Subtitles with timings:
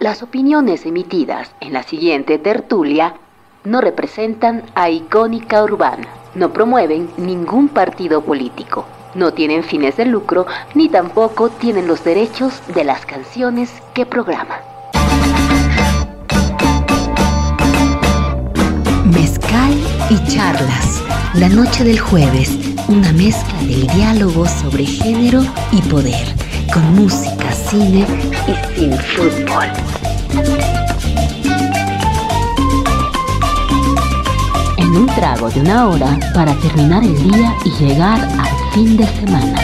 [0.00, 3.16] Las opiniones emitidas en la siguiente tertulia
[3.64, 10.46] no representan a Icónica Urbana, no promueven ningún partido político, no tienen fines de lucro
[10.72, 14.60] ni tampoco tienen los derechos de las canciones que programan.
[19.04, 19.74] Mezcal
[20.08, 21.04] y charlas.
[21.34, 22.58] La noche del jueves,
[22.88, 25.42] una mezcla del diálogo sobre género
[25.72, 26.26] y poder,
[26.72, 28.06] con música, cine
[28.46, 29.66] y sin fútbol.
[34.76, 39.06] En un trago de una hora para terminar el día y llegar al fin de
[39.06, 39.60] semana.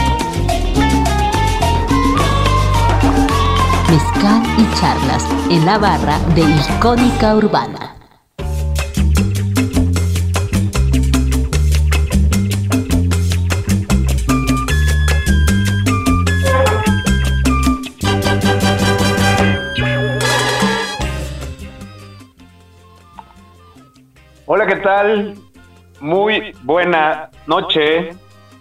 [3.88, 7.85] Mezcal y charlas en la barra de Icónica Urbana.
[24.96, 25.34] Tal?
[26.00, 28.10] Muy buena noche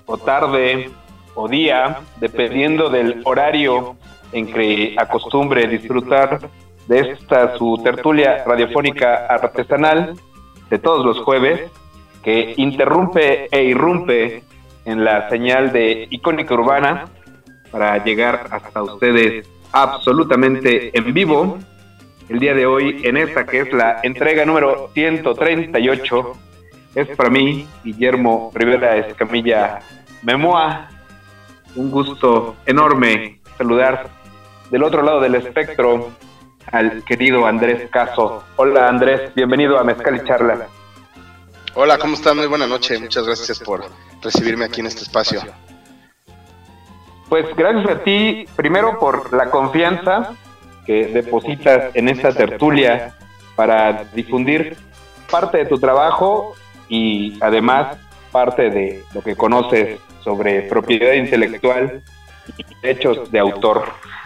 [0.05, 0.89] o tarde
[1.33, 3.95] o día, dependiendo del horario
[4.33, 6.39] en que acostumbre disfrutar
[6.87, 10.15] de esta su tertulia radiofónica artesanal
[10.69, 11.71] de todos los jueves,
[12.21, 14.43] que interrumpe e irrumpe
[14.83, 17.05] en la señal de icónica urbana
[17.71, 21.57] para llegar hasta ustedes absolutamente en vivo
[22.29, 26.31] el día de hoy en esta que es la entrega número 138.
[26.95, 29.79] Es para mí, Guillermo Rivera Escamilla
[30.23, 30.89] Memoa,
[31.75, 34.09] un gusto enorme saludar
[34.71, 36.11] del otro lado del espectro
[36.71, 38.43] al querido Andrés Caso.
[38.55, 40.67] Hola Andrés, bienvenido a Mezcal y Charla.
[41.75, 42.35] Hola, ¿cómo estás?
[42.35, 42.97] Muy buena noche.
[42.97, 43.83] Muchas gracias por
[44.23, 45.41] recibirme aquí en este espacio.
[47.27, 50.35] Pues gracias a ti, primero por la confianza
[50.85, 53.13] que depositas en esta tertulia
[53.55, 54.77] para difundir
[55.29, 56.55] parte de tu trabajo
[56.89, 57.97] y además
[58.31, 62.01] parte de lo que conoces sobre propiedad intelectual
[62.57, 63.85] y derechos de autor.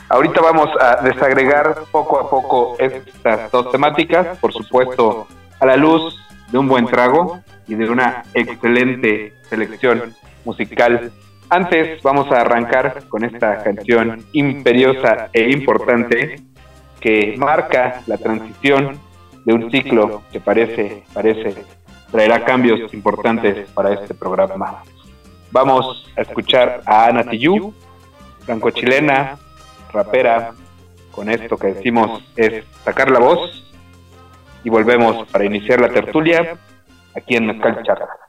[0.10, 5.28] Ahorita vamos a desagregar poco a poco estas dos temáticas, por supuesto,
[5.60, 6.18] a la luz
[6.52, 11.12] de un buen trago y de una excelente selección musical.
[11.50, 16.42] Antes vamos a arrancar con esta canción imperiosa e importante
[17.00, 19.00] que marca la transición
[19.46, 21.66] de un ciclo que parece, parece
[22.12, 24.84] traerá cambios importantes para este programa.
[25.52, 27.74] Vamos a escuchar a Ana Tijoux,
[28.46, 29.38] franco-chilena,
[29.92, 30.52] rapera,
[31.12, 33.66] con esto que decimos es sacar la voz
[34.64, 36.58] y volvemos para iniciar la tertulia
[37.16, 38.29] aquí en Mezcal Charla.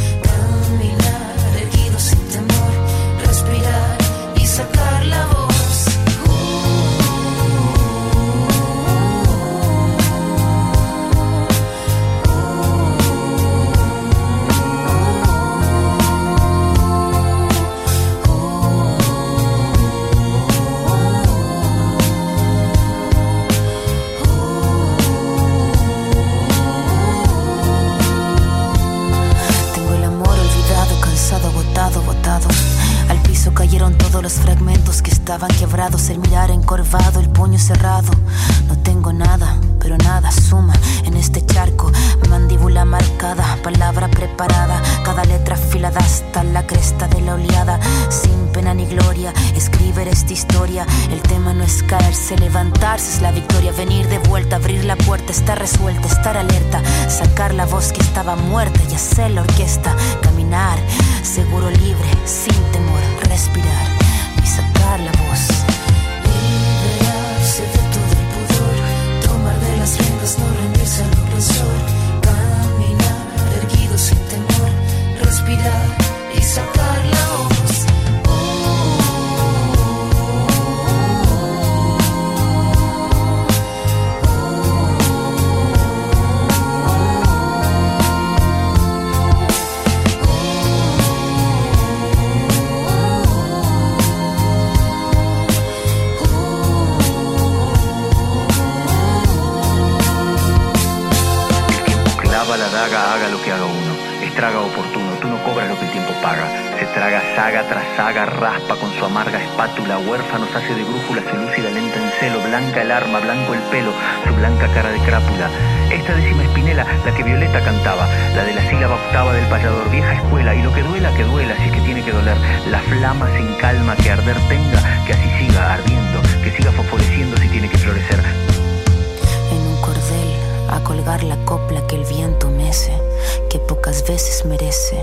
[134.11, 135.01] veces merece.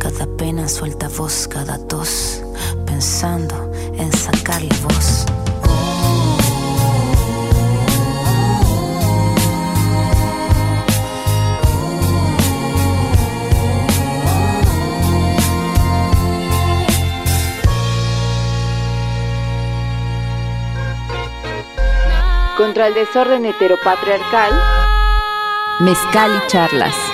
[0.00, 2.42] Cada pena suelta voz, cada tos,
[2.84, 5.24] pensando en sacar la voz.
[22.56, 24.52] Contra el desorden heteropatriarcal,
[25.78, 27.09] mezcal y charlas.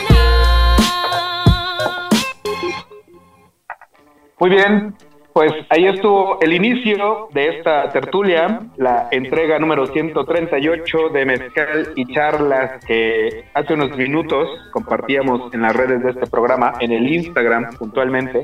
[4.38, 4.94] Muy bien,
[5.32, 12.04] pues ahí estuvo el inicio de esta tertulia, la entrega número 138 de Mezcal y
[12.12, 17.76] Charlas que hace unos minutos compartíamos en las redes de este programa, en el Instagram
[17.78, 18.42] puntualmente.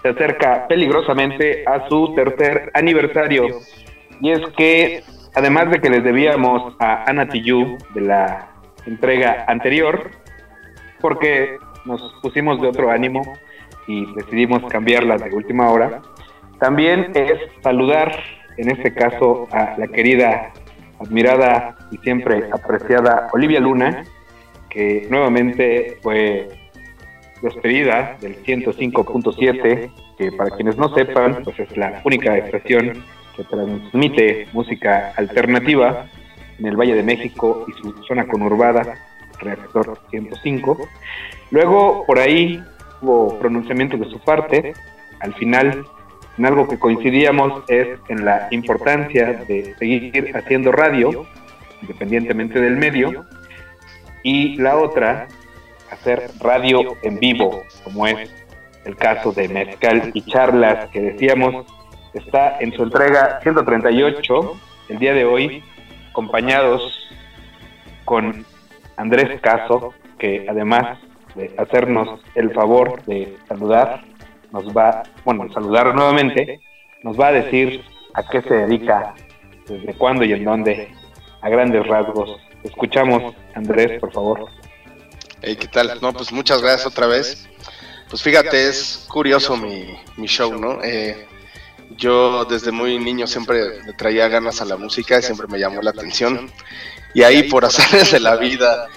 [0.00, 3.48] Se acerca peligrosamente a su tercer aniversario.
[4.20, 5.02] Y es que,
[5.34, 8.48] además de que les debíamos a Ana Tijoux de la
[8.86, 10.08] entrega anterior,
[11.00, 13.22] porque nos pusimos de otro ánimo
[13.90, 16.00] y decidimos cambiarla de última hora.
[16.60, 18.12] También es saludar,
[18.56, 20.52] en este caso, a la querida,
[21.00, 24.04] admirada y siempre apreciada Olivia Luna,
[24.68, 26.48] que nuevamente fue
[27.42, 33.02] despedida del 105.7, que para quienes no sepan, pues es la única estación
[33.34, 36.06] que transmite música alternativa
[36.58, 38.94] en el Valle de México y su zona conurbada,
[39.40, 40.76] Reactor 105.
[41.50, 42.62] Luego, por ahí
[43.00, 44.74] hubo pronunciamiento de su parte.
[45.20, 45.84] Al final,
[46.38, 51.26] en algo que coincidíamos es en la importancia de seguir haciendo radio,
[51.82, 53.24] independientemente del medio.
[54.22, 55.28] Y la otra,
[55.90, 58.30] hacer radio en vivo, como es
[58.84, 61.66] el caso de Mezcal y Charlas, que decíamos
[62.14, 64.56] está en su entrega 138
[64.88, 65.62] el día de hoy,
[66.10, 67.08] acompañados
[68.04, 68.44] con
[68.96, 70.98] Andrés Caso, que además
[71.34, 74.02] de hacernos el favor de saludar,
[74.52, 76.60] nos va, bueno, saludar nuevamente,
[77.02, 77.82] nos va a decir
[78.14, 79.14] a qué se dedica,
[79.66, 80.92] desde cuándo y en dónde,
[81.42, 82.40] a grandes rasgos.
[82.62, 84.48] Escuchamos, Andrés, por favor.
[85.42, 85.98] Hey, ¿qué tal?
[86.02, 87.48] No, pues muchas gracias otra vez.
[88.10, 90.82] Pues fíjate, es curioso mi, mi show, ¿no?
[90.82, 91.26] Eh,
[91.96, 95.90] yo desde muy niño siempre le traía ganas a la música, siempre me llamó la
[95.90, 96.50] atención.
[97.14, 98.88] Y ahí por hacerles de la vida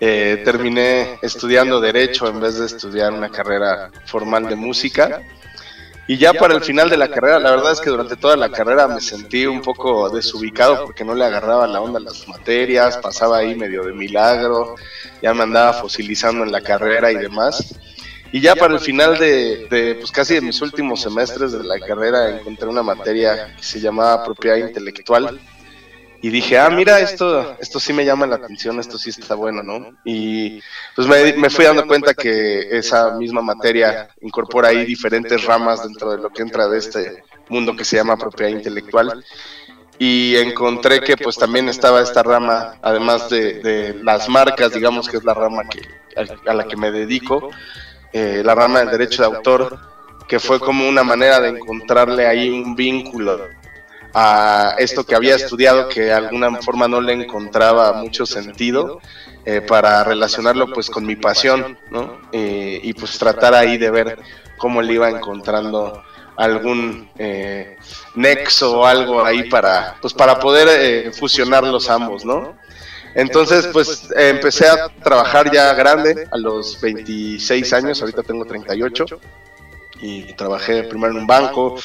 [0.00, 5.22] eh, terminé estudiando derecho en vez de estudiar una carrera formal de música.
[6.06, 8.48] Y ya para el final de la carrera, la verdad es que durante toda la
[8.50, 12.96] carrera me sentí un poco desubicado porque no le agarraba la onda a las materias,
[12.96, 14.76] pasaba ahí medio de milagro,
[15.20, 17.74] ya me andaba fosilizando en la carrera y demás.
[18.32, 21.78] Y ya para el final de, de, pues casi de mis últimos semestres de la
[21.78, 25.38] carrera encontré una materia que se llamaba propiedad intelectual
[26.20, 29.62] y dije, ah, mira, esto, esto sí me llama la atención, esto sí está bueno,
[29.62, 29.92] ¿no?
[30.04, 30.60] Y
[30.96, 36.10] pues me, me, fui dando cuenta que esa misma materia incorpora ahí diferentes ramas dentro
[36.10, 39.24] de lo que entra de este mundo que se llama propiedad intelectual.
[40.00, 45.18] Y encontré que pues también estaba esta rama, además de, de las marcas, digamos que
[45.18, 45.82] es la rama que,
[46.16, 47.50] a, a la que me dedico,
[48.12, 49.78] eh, la rama del derecho de autor,
[50.28, 53.40] que fue como una manera de encontrarle ahí un vínculo
[54.14, 59.00] a esto que había estudiado que de alguna forma no le encontraba mucho sentido
[59.44, 62.20] eh, para relacionarlo pues con mi pasión, ¿no?
[62.32, 64.18] Eh, y pues tratar ahí de ver
[64.56, 66.02] cómo le iba encontrando
[66.36, 67.76] algún eh,
[68.14, 72.56] nexo o algo ahí para pues para poder fusionar los ambos, ¿no?
[73.14, 79.06] Entonces, pues empecé a trabajar ya grande, a los 26 años, ahorita tengo 38,
[80.00, 81.76] y trabajé primero en un banco,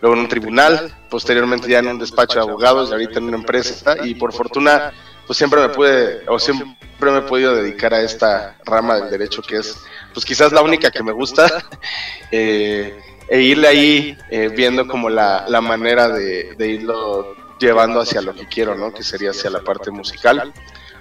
[0.00, 3.36] luego en un tribunal, posteriormente ya en un despacho de abogados y ahorita en una
[3.36, 4.92] empresa, y por fortuna,
[5.26, 9.42] pues siempre me pude, o siempre me he podido dedicar a esta rama del derecho
[9.42, 9.76] que es,
[10.12, 11.46] pues quizás la única que me gusta,
[12.32, 12.98] eh,
[13.28, 18.34] e irle ahí eh, viendo como la, la manera de, de irlo llevando hacia lo
[18.34, 18.92] que quiero, ¿no?
[18.92, 20.52] Que sería hacia la parte musical.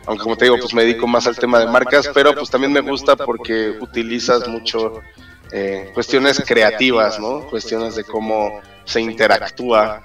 [0.06, 2.72] Aunque como te digo, pues me dedico más al tema de marcas, pero pues también
[2.72, 5.02] me gusta porque utilizas mucho
[5.52, 7.48] eh, cuestiones creativas, ¿no?
[7.48, 10.02] Cuestiones de cómo se interactúa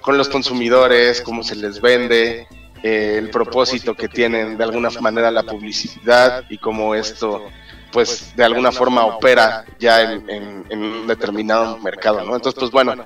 [0.00, 2.46] con los consumidores, cómo se les vende,
[2.82, 7.42] eh, el propósito que tienen de alguna manera la publicidad y cómo esto
[7.90, 12.34] pues de alguna forma opera ya en, un determinado mercado, ¿no?
[12.34, 13.04] Entonces, pues bueno,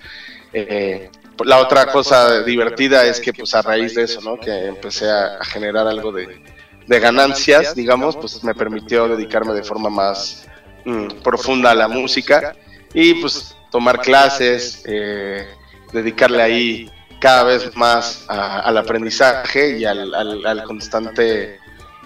[0.53, 1.11] eh,
[1.45, 4.41] la otra cosa divertida es que pues a raíz de eso, ¿no?
[4.41, 6.41] Que empecé a, generar algo de,
[6.87, 10.49] ganancias, digamos, pues me permitió dedicarme de forma más
[10.89, 12.57] mm, profunda a la música
[12.95, 15.47] y pues tomar clases, eh,
[15.93, 16.91] dedicarle ahí
[17.21, 21.59] cada vez más al aprendizaje y al, al, constante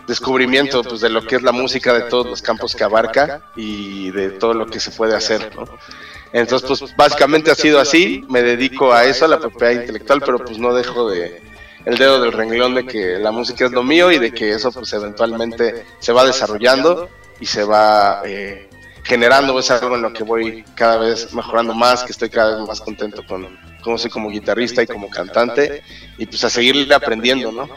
[0.06, 4.10] descubrimiento pues de lo que es la música de todos los campos que abarca y
[4.10, 5.64] de todo lo que se puede hacer, ¿no?
[6.32, 10.38] Entonces, pues básicamente ha sido así, me dedico a eso, a la propiedad intelectual, pero
[10.38, 11.42] pues no dejo de
[11.84, 14.70] el dedo del renglón de que la música es lo mío y de que eso
[14.70, 17.08] pues eventualmente se va desarrollando
[17.40, 18.68] y se va eh,
[19.04, 22.68] generando, es algo en lo que voy cada vez mejorando más, que estoy cada vez
[22.68, 23.47] más contento con
[23.82, 25.82] cómo soy como guitarrista y como cantante
[26.18, 27.68] y pues a seguirle aprendiendo, ¿no?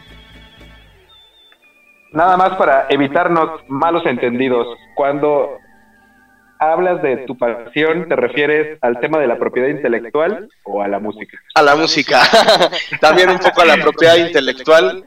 [2.12, 4.68] Nada más para evitarnos malos entendidos.
[4.96, 5.58] Cuando
[6.60, 11.00] hablas de tu pasión, ¿te refieres al tema de la propiedad intelectual o a la
[11.00, 11.38] música?
[11.56, 12.22] A la música.
[13.02, 15.04] También un poco a la propiedad intelectual,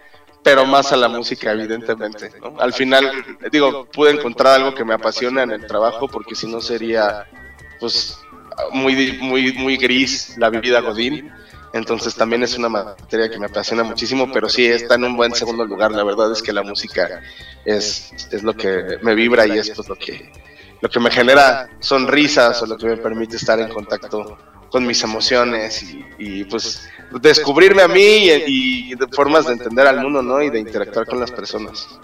[0.49, 2.33] pero más a la música, evidentemente.
[2.59, 3.13] Al final,
[3.53, 7.27] digo, pude encontrar algo que me apasiona en el trabajo, porque si no sería,
[7.79, 8.19] pues,
[8.73, 11.31] muy, muy, muy gris la vida Godín.
[11.75, 15.35] Entonces también es una materia que me apasiona muchísimo, pero sí está en un buen
[15.35, 15.93] segundo lugar.
[15.93, 17.21] La verdad es que la música
[17.67, 20.33] es, es lo que me vibra y esto es lo que
[20.81, 24.39] lo que me genera sonrisas o lo que me permite estar en contacto
[24.71, 26.89] con mis emociones y, pues
[27.23, 30.43] descubrirme a mí y, de formas de entender al mundo, ¿no?
[30.43, 32.01] Y de interactuar con las personas.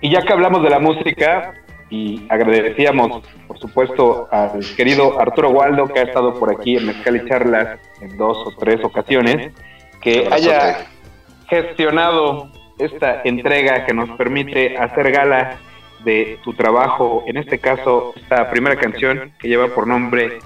[0.00, 1.54] Y ya que hablamos de la música
[1.90, 7.16] y agradecíamos, por supuesto, al querido Arturo Waldo que ha estado por aquí en Mezcal
[7.16, 9.52] y Charlas en dos o tres ocasiones,
[10.00, 10.86] que haya
[11.48, 15.58] gestionado esta entrega que nos permite hacer gala
[16.04, 20.38] de tu trabajo, en este caso, esta primera canción que lleva por nombre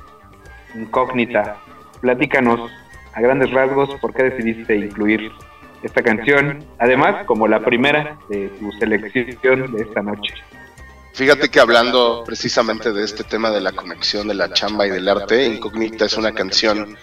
[0.75, 1.59] Incógnita.
[2.01, 2.71] Platícanos
[3.13, 5.31] a grandes rasgos por qué decidiste incluir
[5.83, 10.35] esta canción, además como la primera de tu selección de esta noche.
[11.15, 15.09] Fíjate que hablando precisamente de este tema de la conexión de la chamba y del
[15.09, 16.97] arte, Incógnita es una canción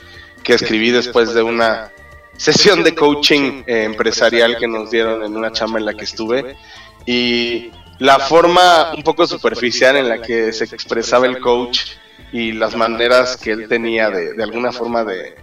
[0.44, 1.92] que escribí después de una
[2.38, 6.56] sesión de coaching eh, empresarial que nos dieron en una chamba en la que estuve
[7.06, 11.82] y la forma un poco superficial en la que se expresaba el coach
[12.32, 15.36] y las maneras que él tenía de, de alguna forma de,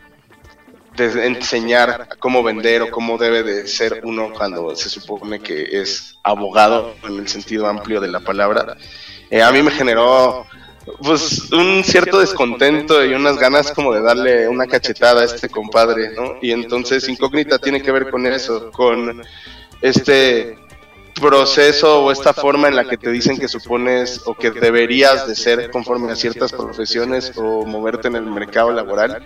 [0.97, 6.17] de enseñar cómo vender o cómo debe de ser uno cuando se supone que es
[6.23, 8.77] abogado en el sentido amplio de la palabra,
[9.31, 10.47] eh, a mí me generó
[11.03, 16.11] pues un cierto descontento y unas ganas como de darle una cachetada a este compadre,
[16.15, 16.37] ¿no?
[16.43, 19.23] Y entonces Incógnita tiene que ver con eso, con
[19.81, 20.59] este
[21.15, 25.35] proceso o esta forma en la que te dicen que supones o que deberías de
[25.35, 29.25] ser conforme a ciertas profesiones o moverte en el mercado laboral.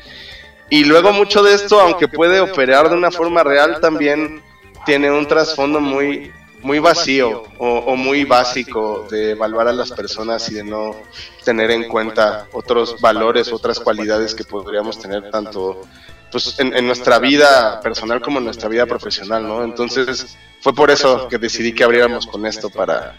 [0.70, 4.42] Y luego mucho de esto, aunque puede operar de una forma real, también
[4.84, 6.30] tiene un trasfondo muy,
[6.60, 10.94] muy vacío o, muy básico de evaluar a las personas y de no
[11.44, 15.82] tener en cuenta otros valores, otras cualidades que podríamos tener tanto
[16.30, 19.64] pues en, nuestra vida personal como en nuestra vida profesional, ¿no?
[19.64, 23.14] Entonces fue por eso que decidí que abriéramos con esto para,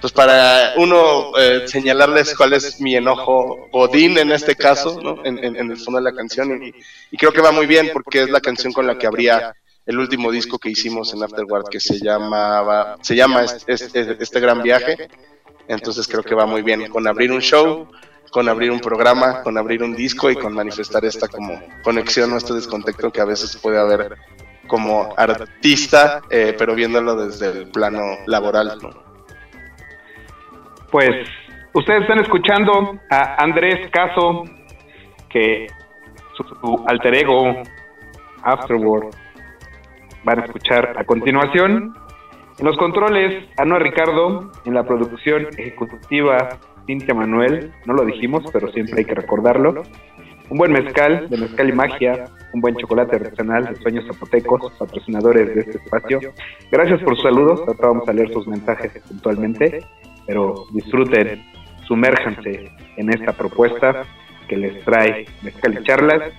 [0.00, 5.24] pues para uno eh, señalarles cuál es mi enojo Odín en este caso, ¿no?
[5.24, 6.72] En, el fondo de la canción y,
[7.10, 9.54] y, creo que va muy bien porque es la canción con la que abría
[9.86, 14.40] el último disco que hicimos en Afterward que se llamaba, se llama este, este, este
[14.40, 15.08] gran viaje,
[15.66, 17.88] entonces creo que va muy bien con abrir un show
[18.32, 22.38] con abrir un programa, con abrir un disco y con manifestar esta como conexión o
[22.38, 24.16] este descontexto que a veces puede haber
[24.66, 28.72] como artista, eh, pero viéndolo desde el plano laboral.
[30.90, 31.28] Pues
[31.74, 34.44] ustedes están escuchando a Andrés Caso,
[35.28, 35.66] que
[36.34, 37.62] su, alter ego,
[38.42, 39.10] Afterward,
[40.24, 41.94] van a escuchar a continuación.
[42.58, 48.70] En los controles, Ana Ricardo, en la producción ejecutiva, Cintia Manuel, no lo dijimos, pero
[48.72, 49.82] siempre hay que recordarlo.
[50.48, 55.54] Un buen mezcal, de mezcal y magia, un buen chocolate artesanal de Sueños Zapotecos, patrocinadores
[55.54, 56.20] de este espacio.
[56.70, 59.80] Gracias por sus saludos, vamos a leer sus mensajes puntualmente,
[60.26, 61.42] pero disfruten,
[61.86, 64.04] sumérjanse en esta propuesta
[64.48, 66.32] que les trae Mezcal y Charlas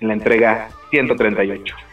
[0.00, 1.91] en la entrega 138.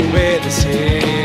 [0.00, 1.19] obedecer.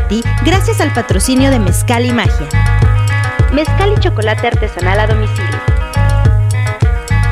[0.00, 2.48] Ti gracias al patrocinio de Mezcal y Magia.
[3.52, 5.60] Mezcal y chocolate artesanal a domicilio.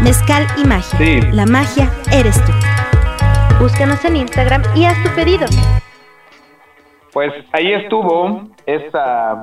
[0.02, 1.30] Mezcal y Magia.
[1.32, 2.52] La magia eres tú.
[3.58, 5.46] Búscanos en Instagram y haz tu pedido.
[7.12, 9.42] Pues ahí estuvo esta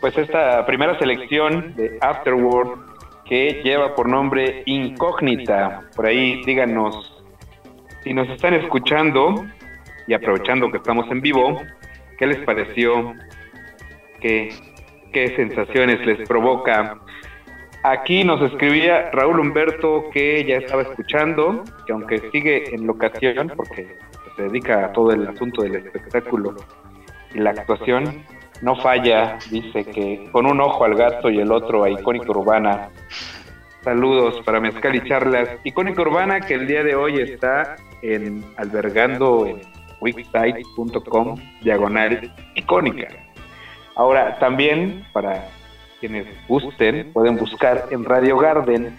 [0.00, 2.92] pues esta primera selección de Afterworld
[3.24, 5.82] que lleva por nombre Incógnita.
[5.94, 7.22] Por ahí díganos
[8.02, 9.44] si nos están escuchando
[10.06, 11.60] y aprovechando que estamos en vivo,
[12.22, 13.16] ¿qué les pareció?
[14.20, 14.54] ¿Qué,
[15.12, 17.00] qué sensaciones les provoca?
[17.82, 23.98] Aquí nos escribía Raúl Humberto que ya estaba escuchando, que aunque sigue en locación, porque
[24.36, 26.54] se dedica a todo el asunto del espectáculo
[27.34, 28.22] y la actuación,
[28.60, 32.90] no falla, dice que con un ojo al gato y el otro a Icónica Urbana.
[33.82, 35.48] Saludos para Mezcal y Charlas.
[35.64, 39.60] Icónica Urbana que el día de hoy está en albergando en
[40.02, 43.08] wixsite.com diagonal icónica.
[43.94, 45.48] Ahora, también para
[46.00, 48.98] quienes gusten, pueden buscar en Radio Garden,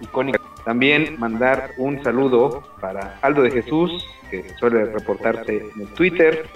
[0.00, 0.40] icónica.
[0.64, 6.46] También mandar un saludo para Aldo de Jesús, que suele reportarse en Twitter,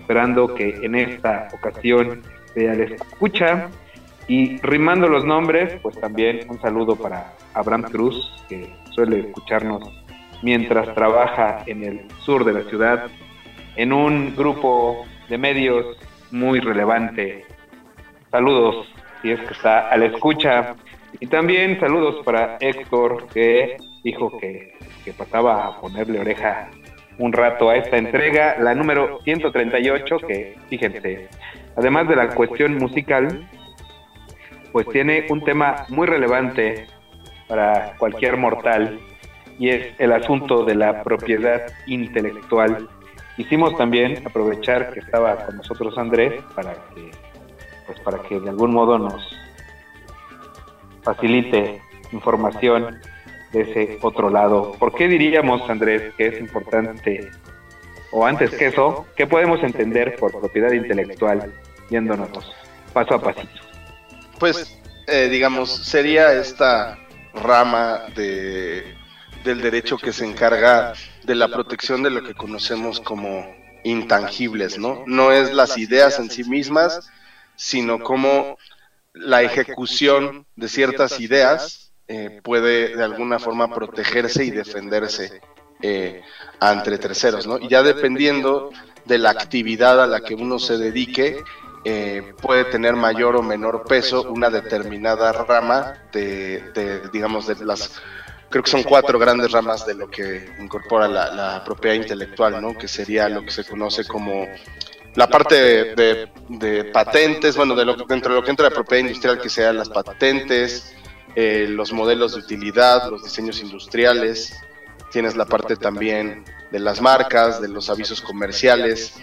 [0.00, 2.22] esperando que en esta ocasión
[2.54, 3.68] sea la escucha.
[4.26, 10.03] Y rimando los nombres, pues también un saludo para Abraham Cruz, que suele escucharnos
[10.44, 13.06] mientras trabaja en el sur de la ciudad,
[13.76, 15.96] en un grupo de medios
[16.30, 17.46] muy relevante.
[18.30, 18.86] Saludos,
[19.22, 20.74] si es que está a la escucha.
[21.18, 26.68] Y también saludos para Héctor, que dijo que, que pasaba a ponerle oreja
[27.16, 31.28] un rato a esta entrega, la número 138, que fíjense,
[31.74, 33.48] además de la cuestión musical,
[34.72, 36.86] pues tiene un tema muy relevante
[37.48, 38.98] para cualquier mortal
[39.58, 42.88] y es el asunto de la propiedad intelectual.
[43.36, 47.10] Hicimos también aprovechar que estaba con nosotros Andrés para que
[47.86, 49.36] pues para que de algún modo nos
[51.02, 53.00] facilite información
[53.52, 54.72] de ese otro lado.
[54.78, 57.30] ¿Por qué diríamos, Andrés, que es importante,
[58.10, 61.52] o antes que eso, qué podemos entender por propiedad intelectual,
[61.90, 62.30] yéndonos
[62.92, 63.60] paso a pasito?
[64.38, 66.98] Pues, eh, digamos, sería esta
[67.34, 68.93] rama de,
[69.44, 73.46] del derecho que se encarga de la protección de lo que conocemos como
[73.84, 75.04] intangibles, ¿no?
[75.06, 77.10] No es las ideas en sí mismas,
[77.54, 78.56] sino como
[79.12, 85.40] la ejecución de ciertas ideas eh, puede de alguna forma protegerse y defenderse
[85.82, 86.22] eh,
[86.60, 87.58] ante terceros, ¿no?
[87.58, 88.70] Y ya dependiendo
[89.04, 91.42] de la actividad a la que uno se dedique,
[91.84, 98.00] eh, puede tener mayor o menor peso una determinada rama de, digamos, de las
[98.54, 102.78] creo que son cuatro grandes ramas de lo que incorpora la, propiedad intelectual, ¿no?
[102.78, 104.46] Que sería lo que se conoce como
[105.16, 109.40] la parte de, patentes, bueno, de lo, dentro de lo que entra la propiedad industrial,
[109.40, 110.94] que sean las patentes,
[111.34, 114.54] eh, los modelos de utilidad, los diseños industriales,
[115.10, 119.14] tienes la parte también de las marcas, de los avisos comerciales,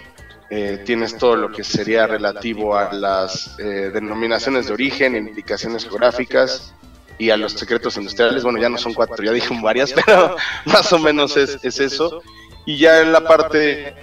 [0.49, 6.73] eh, tienes todo lo que sería relativo a las eh, denominaciones de origen, indicaciones geográficas
[7.21, 8.43] y a los secretos industriales.
[8.43, 12.21] Bueno, ya no son cuatro, ya dije varias, pero más o menos es, es eso.
[12.65, 13.95] Y ya en la parte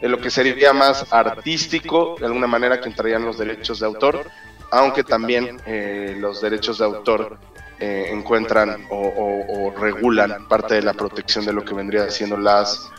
[0.00, 4.24] de lo que sería más artístico, de alguna manera que entrarían los derechos de autor,
[4.70, 7.38] aunque también eh, los derechos de autor
[7.78, 12.90] eh, encuentran o, regulan parte de la protección de lo que vendría siendo las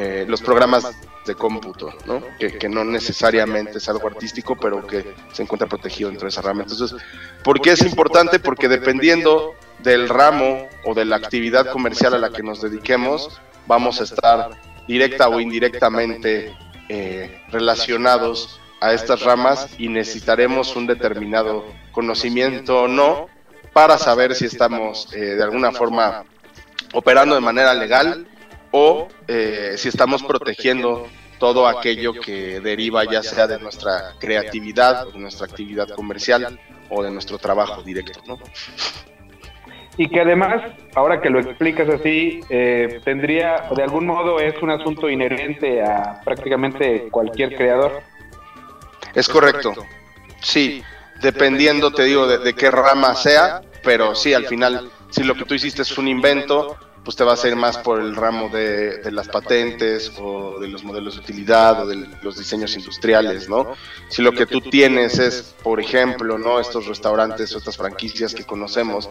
[0.00, 2.22] eh, los programas de cómputo, ¿no?
[2.38, 6.62] Que, no necesariamente es algo artístico, pero que se encuentra protegido dentro de esa rama.
[6.62, 6.94] Entonces,
[7.42, 8.38] ¿por qué es importante?
[8.38, 14.00] Porque dependiendo del ramo o de la actividad comercial a la que nos dediquemos, vamos
[14.00, 14.50] a estar
[14.86, 16.56] directa o indirectamente
[16.88, 23.26] eh, relacionados a estas ramas y necesitaremos un determinado conocimiento o no
[23.72, 26.22] para saber si estamos eh, de alguna forma
[26.92, 28.28] operando de manera legal
[28.70, 31.06] o eh, si estamos protegiendo
[31.38, 36.58] todo aquello que deriva ya sea de nuestra creatividad, de nuestra actividad comercial
[36.90, 38.20] o de nuestro trabajo directo.
[38.26, 38.38] ¿no?
[39.98, 40.62] y que además,
[40.94, 46.20] ahora que lo explicas así, eh, tendría, de algún modo, es un asunto inherente a
[46.24, 48.00] prácticamente cualquier creador.
[49.12, 49.74] Es correcto,
[50.40, 50.84] sí,
[51.20, 55.54] dependiendo, te digo, de, qué rama sea, pero sí, al final, si lo que tú
[55.54, 56.76] hiciste es un invento,
[57.08, 60.68] pues te vas a ir más por el ramo de, de, las patentes o de
[60.68, 63.72] los modelos de utilidad o de los diseños industriales, ¿no?
[64.10, 66.60] Si lo que tú tienes es, por ejemplo, ¿no?
[66.60, 69.08] Estos restaurantes o estas franquicias que conocemos,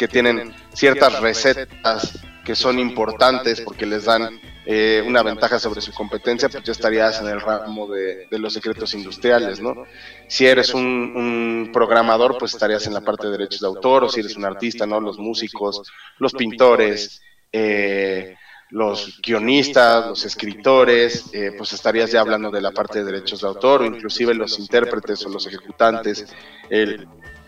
[0.00, 5.92] que tienen ciertas recetas que son importantes porque les dan eh, una ventaja sobre su
[5.92, 9.84] competencia, pues ya estarías en el ramo de, los secretos industriales, ¿no?
[10.26, 14.20] Si eres un, programador, pues estarías en la parte de derechos de autor, o si
[14.20, 15.02] eres un artista, ¿no?
[15.02, 17.20] Los músicos, los pintores,
[17.52, 18.36] eh,
[18.70, 23.48] los guionistas, los escritores, eh, pues estarías ya hablando de la parte de derechos de
[23.48, 26.24] autor, o inclusive los intérpretes o los ejecutantes,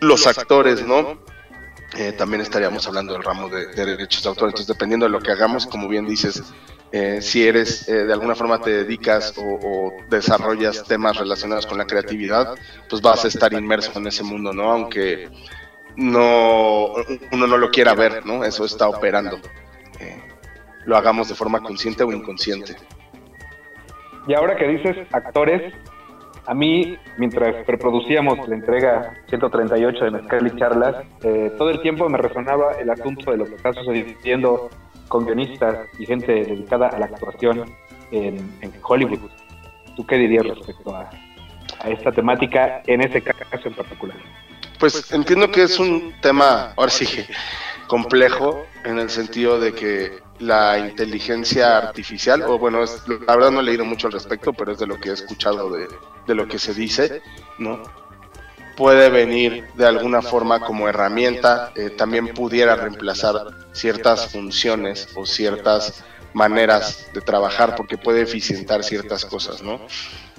[0.01, 1.32] los actores, ¿no?
[1.95, 4.49] Eh, también estaríamos hablando del ramo de, derechos de autor.
[4.49, 6.43] Entonces, dependiendo de lo que hagamos, como bien dices,
[6.91, 11.85] eh, si eres eh, de alguna forma te dedicas o, desarrollas temas relacionados con la
[11.85, 12.55] creatividad,
[12.89, 14.71] pues vas a estar inmerso en ese mundo, ¿no?
[14.71, 15.29] Aunque
[15.95, 16.93] no
[17.31, 18.43] uno no lo quiera ver, ¿no?
[18.43, 19.39] Eso está operando.
[20.85, 22.75] lo hagamos de forma consciente o inconsciente.
[24.27, 25.73] Y ahora que dices actores,
[26.45, 32.09] a mí, mientras reproducíamos la entrega 138 de Mezcal y Charlas, eh, todo el tiempo
[32.09, 34.69] me resonaba el asunto de lo que está sucediendo
[35.07, 37.65] con guionistas y gente dedicada a la actuación
[38.11, 39.29] en, Hollywood.
[39.95, 41.09] ¿Tú qué dirías respecto a,
[41.79, 44.17] a esta temática en ese caso en particular?
[44.79, 47.05] Pues entiendo que es un tema, ahora sí,
[47.87, 52.83] complejo en el sentido de que la inteligencia artificial, o bueno,
[53.27, 55.69] la verdad no he leído mucho al respecto, pero es de lo que he escuchado
[55.69, 55.87] de,
[56.27, 57.21] de lo que se dice,
[57.59, 57.81] ¿no?
[58.75, 63.35] puede venir de alguna forma como herramienta, eh, también pudiera reemplazar
[63.71, 69.79] ciertas funciones o ciertas maneras de trabajar porque puede eficientar ciertas cosas, ¿no?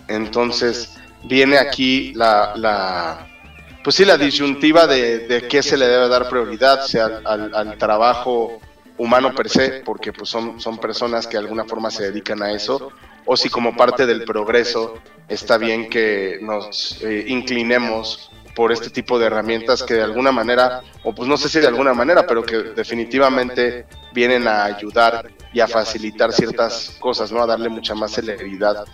[0.09, 3.29] Entonces, viene aquí la, la
[3.85, 8.59] pues sí, la disyuntiva de, de, qué se le debe dar prioridad, sea al, trabajo
[8.97, 12.53] humano per se, porque pues son, son personas que de alguna forma se dedican a
[12.53, 12.91] eso,
[13.27, 14.95] o si como parte del progreso
[15.29, 20.83] está bien que nos eh, inclinemos por este tipo de herramientas que de alguna manera,
[21.03, 25.61] o pues no sé si de alguna manera, pero que definitivamente vienen a ayudar y
[25.61, 27.43] a facilitar ciertas cosas, ¿no?
[27.43, 28.85] A darle mucha más celeridad.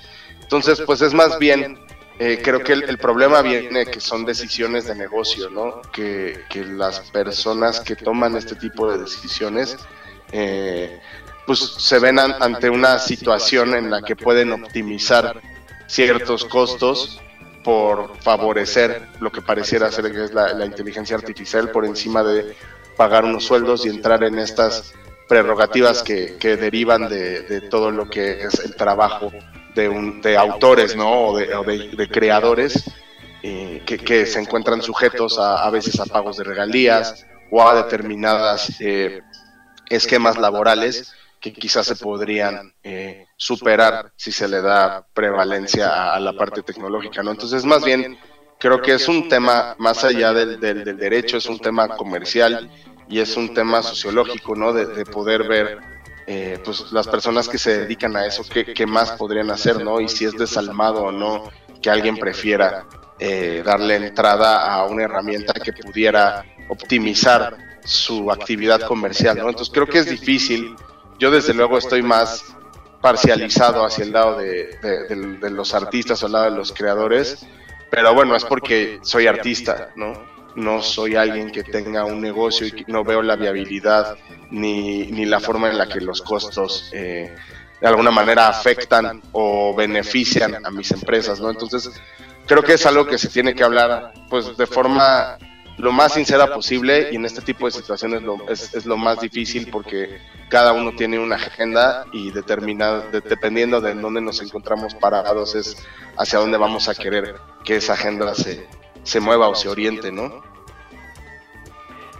[0.41, 1.79] Entonces, pues es más bien,
[2.23, 5.81] eh, creo que el, problema viene que son decisiones de negocio, ¿no?
[5.91, 9.79] Que, que las personas que toman este tipo de decisiones,
[10.31, 11.01] eh,
[11.47, 15.41] pues se ven ante una situación en la que pueden optimizar
[15.87, 17.23] ciertos costos
[17.65, 22.55] por favorecer lo que pareciera ser que es la, inteligencia artificial por encima de
[22.99, 24.93] pagar unos sueldos y entrar en estas
[25.27, 29.33] prerrogativas que, derivan de, todo lo que es el trabajo
[29.89, 31.29] de, de autores ¿no?
[31.29, 32.85] o de, creadores
[33.43, 38.81] eh, que, se encuentran sujetos a, a veces a pagos de regalías o a determinadas
[38.81, 39.21] eh,
[39.89, 46.35] esquemas laborales que quizás se podrían eh, superar si se le da prevalencia a, la
[46.35, 47.31] parte tecnológica, ¿no?
[47.31, 48.19] Entonces, más bien,
[48.59, 52.71] creo que es un tema más allá del, del, derecho, es un tema comercial
[53.09, 54.75] y es un tema sociológico, ¿no?
[54.75, 55.79] De, poder ver,
[56.27, 60.01] eh, pues, las personas que se dedican a eso, qué, qué, más podrían hacer, ¿no?
[60.01, 61.51] Y si es desalmado o no
[61.83, 62.87] que alguien prefiera
[63.19, 69.49] eh, darle entrada a una herramienta que pudiera optimizar su actividad comercial, ¿no?
[69.49, 70.77] Entonces creo que es difícil
[71.21, 72.57] yo desde luego estoy más
[73.03, 77.47] parcializado hacia el lado de, los artistas o al lado de los creadores,
[77.91, 80.15] pero bueno, es porque soy artista, ¿no?
[80.57, 84.17] No soy alguien que tenga un negocio y no veo la viabilidad
[84.51, 87.35] ni, ni la forma en la que los costos eh,
[87.81, 91.51] de alguna manera afectan o benefician a mis empresas, ¿no?
[91.51, 91.91] Entonces,
[92.47, 95.39] creo que es algo que se tiene que hablar pues de forma
[95.79, 99.21] lo más sincera posible y en este tipo de situaciones lo, es, es, lo más
[99.21, 105.55] difícil porque cada uno tiene una agenda y determinada, dependiendo de dónde nos encontramos parados
[105.55, 105.77] es
[106.19, 108.69] hacia dónde vamos a querer que esa agenda se,
[109.03, 110.43] se mueva o se oriente, ¿no?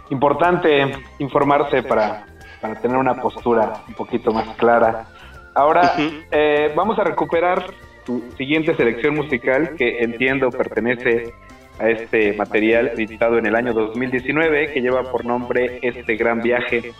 [0.09, 2.25] Importante informarse para,
[2.59, 5.07] para tener una postura un poquito más clara.
[5.55, 5.93] Ahora
[6.31, 7.65] eh, vamos a recuperar
[8.05, 11.33] tu siguiente selección musical que entiendo pertenece
[11.79, 16.93] a este material editado en el año 2019 que lleva por nombre Este Gran Viaje.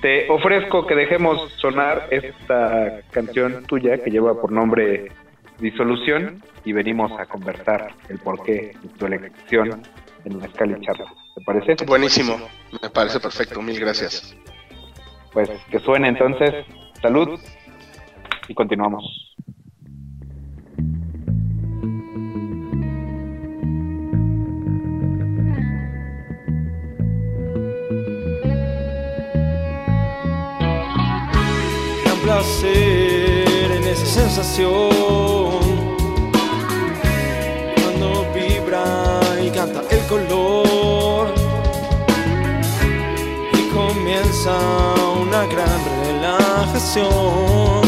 [0.00, 5.10] Te ofrezco que dejemos sonar esta canción tuya que lleva por nombre
[5.64, 9.82] Disolución y venimos a conversar el porqué de tu elección
[10.26, 11.06] en la escala charla.
[11.34, 11.86] ¿Te parece?
[11.86, 12.36] Buenísimo,
[12.82, 14.36] me parece perfecto, mil gracias.
[15.32, 16.66] Pues que suene entonces,
[17.00, 17.40] salud
[18.46, 19.04] y continuamos.
[32.22, 33.13] placer
[37.76, 41.32] Cuando vibra y canta el color.
[43.52, 44.58] Y comienza
[45.20, 47.83] una gran relajación.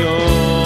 [0.00, 0.59] show.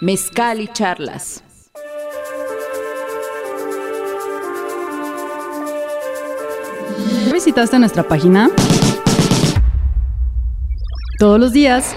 [0.00, 1.42] Mezcal y charlas.
[7.32, 8.50] ¿Visitaste nuestra página?
[11.18, 11.96] Todos los días.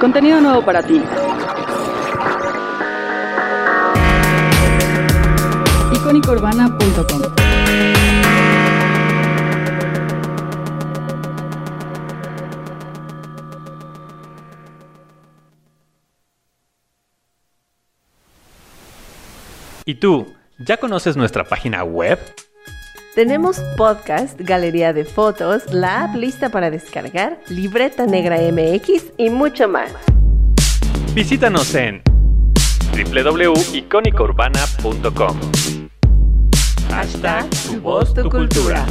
[0.00, 1.00] Contenido nuevo para ti.
[5.94, 7.35] icónicourbana.com
[19.88, 20.26] ¿Y tú,
[20.58, 22.18] ya conoces nuestra página web?
[23.14, 29.68] Tenemos podcast, galería de fotos, la app lista para descargar, libreta negra MX y mucho
[29.68, 29.92] más.
[31.14, 32.02] Visítanos en
[32.96, 35.40] www.icónicourbana.com.
[36.90, 38.84] Hashtag tu voz, tu cultura.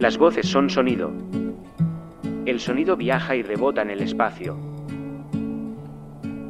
[0.00, 1.12] Las voces son sonido.
[2.46, 4.58] El sonido viaja y rebota en el espacio.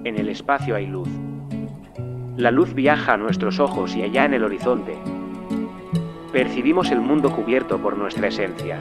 [0.05, 1.11] En el espacio hay luz.
[2.37, 4.99] La luz viaja a nuestros ojos y allá en el horizonte.
[6.33, 8.81] Percibimos el mundo cubierto por nuestra esencia.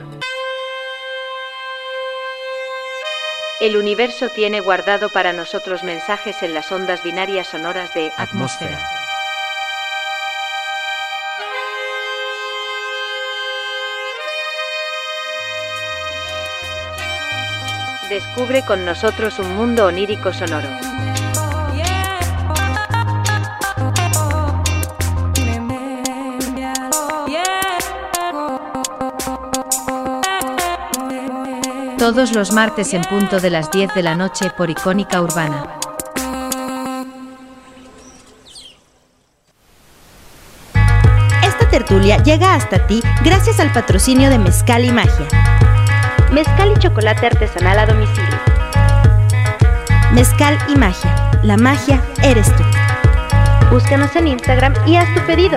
[3.60, 8.80] El universo tiene guardado para nosotros mensajes en las ondas binarias sonoras de atmósfera.
[18.08, 20.68] Descubre con nosotros un mundo onírico sonoro.
[32.04, 35.78] Todos los martes en punto de las 10 de la noche por Icónica Urbana.
[41.42, 45.26] Esta tertulia llega hasta ti gracias al patrocinio de Mezcal y Magia.
[46.30, 48.38] Mezcal y chocolate artesanal a domicilio.
[50.12, 51.40] Mezcal y Magia.
[51.42, 52.64] La magia eres tú.
[53.70, 55.56] Búscanos en Instagram y haz tu pedido.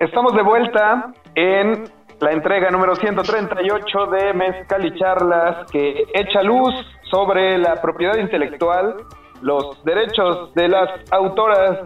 [0.00, 1.84] Estamos de vuelta en
[2.20, 8.96] la entrega número 138 de Mezcal y Charlas que echa luz sobre la propiedad intelectual,
[9.42, 11.80] los derechos de las autoras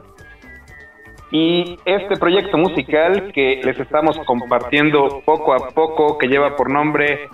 [1.32, 7.28] y este proyecto musical que les estamos compartiendo poco a poco que lleva por nombre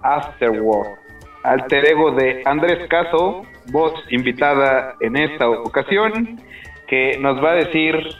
[0.00, 0.96] Afterworld,
[1.42, 6.40] alter ego de Andrés Caso, voz invitada en esta ocasión,
[6.88, 8.16] que nos va a decir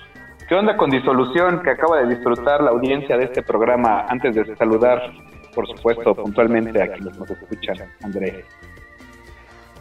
[0.52, 4.54] qué onda con disolución que acaba de disfrutar la audiencia de este programa antes de
[4.54, 5.00] saludar,
[5.54, 8.44] por supuesto, puntualmente a quienes nos escuchan, Andrés.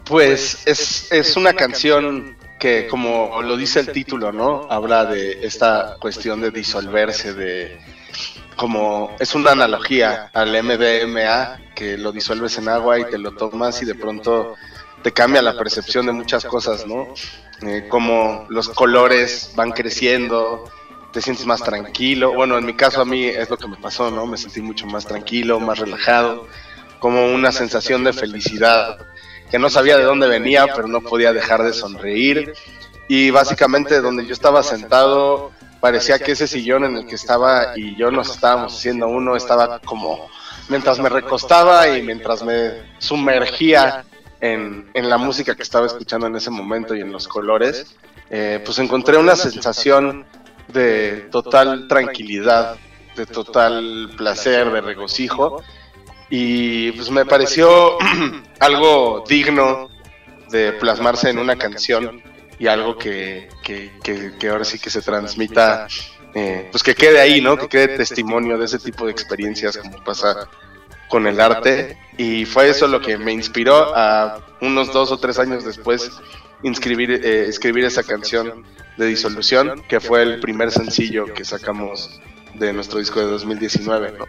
[0.06, 4.66] Pues es, es una canción que como lo dice el título, ¿no?
[4.70, 7.78] Habla de esta cuestión de disolverse, de
[8.56, 13.82] como es una analogía al MDMA, que lo disuelves en agua y te lo tomas
[13.82, 14.54] y de pronto
[15.02, 17.08] te cambia la percepción de muchas cosas, ¿no?
[17.64, 20.64] Eh, como los colores van creciendo,
[21.12, 22.32] te sientes más tranquilo.
[22.32, 24.26] Bueno, en mi caso a mí es lo que me pasó, ¿no?
[24.26, 26.48] Me sentí mucho más tranquilo, más relajado,
[26.98, 28.98] como una sensación de felicidad
[29.50, 32.54] que no sabía de dónde venía, pero no podía dejar de sonreír.
[33.06, 37.94] Y básicamente donde yo estaba sentado, parecía que ese sillón en el que estaba y
[37.96, 40.30] yo nos estábamos haciendo uno, estaba como,
[40.68, 44.06] mientras me recostaba y mientras me sumergía
[44.42, 47.94] en, en la música que estaba escuchando en ese momento y en los colores,
[48.28, 50.26] eh, pues encontré una sensación
[50.66, 52.76] de total tranquilidad,
[53.14, 55.62] de total placer, de regocijo
[56.28, 57.96] y pues me pareció
[58.58, 59.88] algo digno
[60.50, 62.20] de plasmarse en una canción
[62.58, 65.86] y algo que, que, ahora sí que se transmita,
[66.34, 67.56] eh, pues que quede ahí, ¿no?
[67.56, 70.48] Que quede testimonio de ese tipo de experiencias como pasa
[71.12, 75.38] con el arte y fue eso lo que me inspiró a unos dos o tres
[75.38, 76.10] años después
[76.62, 78.64] inscribir, eh, escribir esa canción
[78.96, 82.18] de disolución que fue el primer sencillo que sacamos
[82.54, 84.24] de nuestro disco de 2019, ¿no?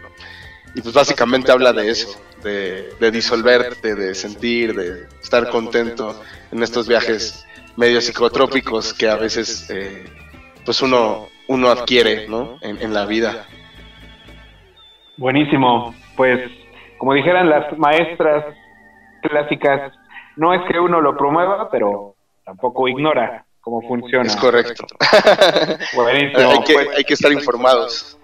[0.74, 6.22] Y pues básicamente habla de eso, de, disolverte, de sentir, de estar contento
[6.52, 7.46] en estos viajes
[7.78, 10.04] medio psicotrópicos que a veces eh,
[10.66, 12.58] pues uno, uno adquiere ¿no?
[12.60, 13.46] en, la vida.
[15.16, 16.63] Buenísimo, pues
[16.98, 18.44] como dijeran las maestras
[19.22, 19.92] clásicas,
[20.36, 22.14] no es que uno lo promueva, pero
[22.44, 24.26] tampoco ignora cómo funciona.
[24.26, 24.86] Es correcto.
[25.94, 26.50] Buenísimo.
[26.50, 28.18] hay, que, hay que estar informados.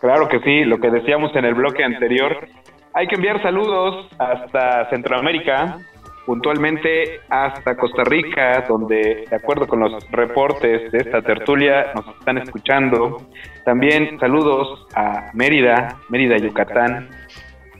[0.00, 2.48] Claro que sí, lo que decíamos en el bloque anterior.
[2.92, 5.78] Hay que enviar saludos hasta Centroamérica
[6.26, 12.38] puntualmente hasta Costa Rica, donde, de acuerdo con los reportes de esta tertulia, nos están
[12.38, 13.22] escuchando.
[13.64, 17.08] También saludos a Mérida, Mérida, Yucatán,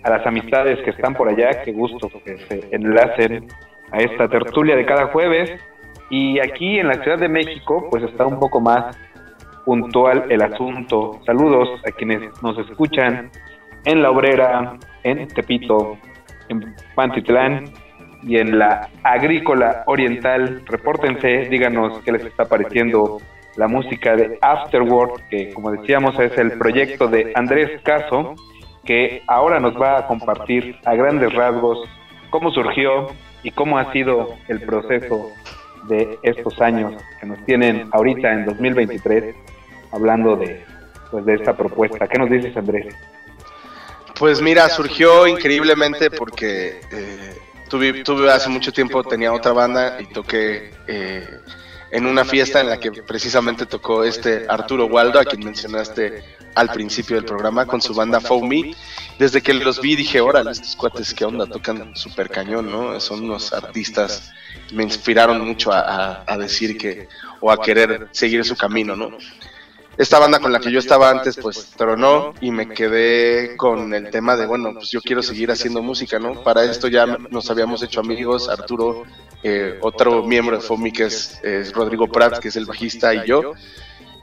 [0.07, 3.49] a las amistades que están por allá, qué gusto que se enlacen
[3.91, 5.51] a esta tertulia de cada jueves.
[6.11, 8.97] Y aquí en la Ciudad de México, pues está un poco más
[9.65, 11.19] puntual el asunto.
[11.27, 13.31] Saludos a quienes nos escuchan
[13.85, 15.99] en La Obrera, en Tepito,
[16.49, 17.65] en Pantitlán
[18.23, 20.63] y en la Agrícola Oriental.
[20.67, 23.19] Repórtense, díganos qué les está pareciendo
[23.57, 28.37] la música de Afterward, que como decíamos es el proyecto de Andrés Caso,
[28.87, 31.89] que ahora nos va a compartir a grandes rasgos
[32.31, 33.09] cómo surgió
[33.43, 35.31] y cómo ha sido el proceso
[35.89, 39.35] de estos años que nos tienen ahorita en 2023
[39.93, 40.65] hablando de,
[41.11, 42.09] pues, de esta propuesta.
[42.09, 42.95] ¿Qué nos dices, Andrés?
[44.19, 47.35] Pues mira, surgió increíblemente porque eh,
[47.69, 51.29] tuve, tuve, hace mucho tiempo, tenía otra banda y toqué eh,
[51.97, 56.23] en una fiesta en la que precisamente tocó este Arturo Waldo, a quien mencionaste
[56.55, 58.77] al principio del programa, con su banda Foamy.
[59.19, 61.47] Desde que los vi dije, órale, estos cuates, ¿qué onda?
[61.47, 63.01] Tocan súper cañón, ¿no?
[63.01, 64.31] Son unos artistas,
[64.75, 67.09] me inspiraron mucho a, a decir que,
[67.41, 69.17] o a querer seguir su camino, ¿no?
[69.97, 74.11] esta banda con la que yo estaba antes pues tronó y me quedé con el
[74.11, 77.83] tema de bueno pues yo quiero seguir haciendo música no para esto ya nos habíamos
[77.83, 79.05] hecho amigos Arturo
[79.43, 81.41] eh, otro miembro de FOMI que es,
[81.73, 83.55] Rodrigo Prat que es el bajista y yo.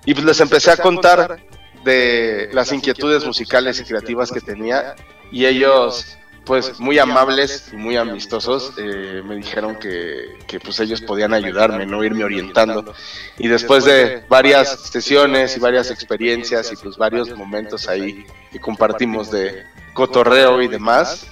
[0.06, 1.44] y pues les empecé a contar
[1.84, 4.96] de las inquietudes musicales y creativas que tenía.
[5.32, 11.02] y ellos pues muy amables y muy amistosos eh, me dijeron que, que, pues ellos
[11.02, 12.94] podían ayudarme, no irme orientando.
[13.38, 19.32] Y después de varias sesiones y varias experiencias y pues varios momentos ahí que compartimos
[19.32, 21.28] de cotorreo y demás,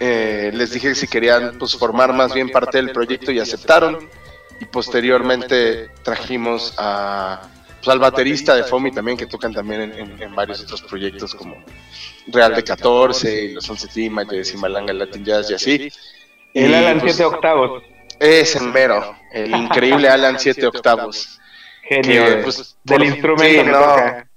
[0.00, 4.08] eh, les dije si querían pues formar más bien parte del proyecto y aceptaron.
[4.58, 7.48] Y posteriormente trajimos a
[7.80, 11.56] pues, al baterista de Fomi también, que tocan también en, varios otros proyectos como
[12.26, 15.92] Real de 14, y los 11 Timajes y Malanga Latin Jazz y así.
[16.52, 17.82] El Alan 7 pues, octavos.
[18.18, 21.38] Es en mero, el increíble Alan 7 octavos.
[21.82, 24.29] Genio, pues, del instrumento que toca.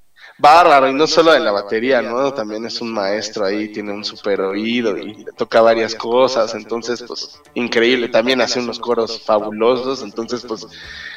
[0.44, 2.34] Bárbaro, y no solo de la batería, ¿no?
[2.34, 7.40] También es un maestro ahí, tiene un super oído y toca varias cosas, entonces, pues,
[7.54, 8.10] increíble.
[8.10, 10.68] También hace unos coros fabulosos, entonces, pues,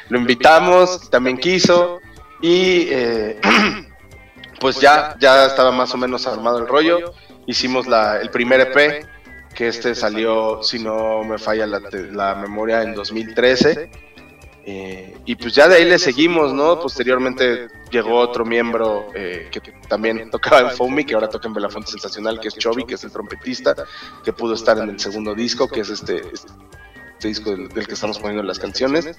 [0.07, 1.99] lo invitamos, también quiso,
[2.41, 3.41] y eh,
[4.61, 7.13] pues ya, ya estaba más o menos armado el rollo.
[7.47, 9.05] Hicimos la, el primer EP,
[9.53, 11.81] que este salió, si no me falla la,
[12.13, 14.06] la memoria, en 2013.
[14.69, 16.77] Eh, y pues ya de ahí le seguimos, ¿no?
[16.77, 21.89] Posteriormente llegó otro miembro eh, que también tocaba en Foamy, que ahora toca en Belafonte
[21.89, 23.73] Sensacional, que es Chovy, que es el trompetista,
[24.25, 27.93] que pudo estar en el segundo disco, que es este, este disco del, del, que
[27.93, 29.15] estamos poniendo las canciones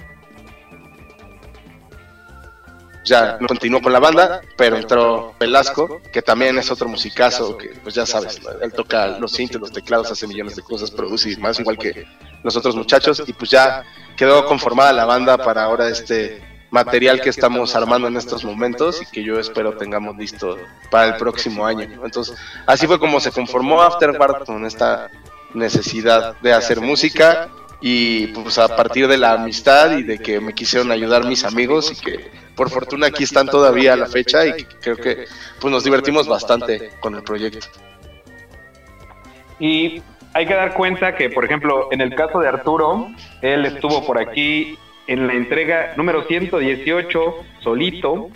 [3.09, 7.95] ya continuó con la banda, pero entró Velasco, que también es otro musicazo, que pues
[7.95, 11.59] ya sabes, él toca los synths, los teclados, hace millones de cosas, produce y más,
[11.59, 12.07] igual que
[12.43, 13.85] los otros muchachos, y pues ya
[14.17, 19.07] quedó conformada la banda para ahora este material que estamos armando en estos momentos y
[19.07, 20.59] que yo espero tengamos listo
[20.91, 21.89] para el próximo año.
[22.05, 22.37] Entonces,
[22.67, 25.11] así fue como se conformó Afterward con esta
[25.55, 27.49] necesidad de hacer música
[27.81, 31.93] y pues a partir de la amistad y de que me quisieron ayudar mis amigos
[31.93, 35.27] y que por fortuna aquí están todavía a la fecha y creo que
[35.61, 37.67] pues nos divertimos bastante con el proyecto.
[39.61, 40.03] Y
[40.35, 43.09] hay que dar cuenta que, por ejemplo, en el caso de Arturo,
[43.43, 44.77] él estuvo por aquí
[45.07, 48.29] en la entrega número 118 solito,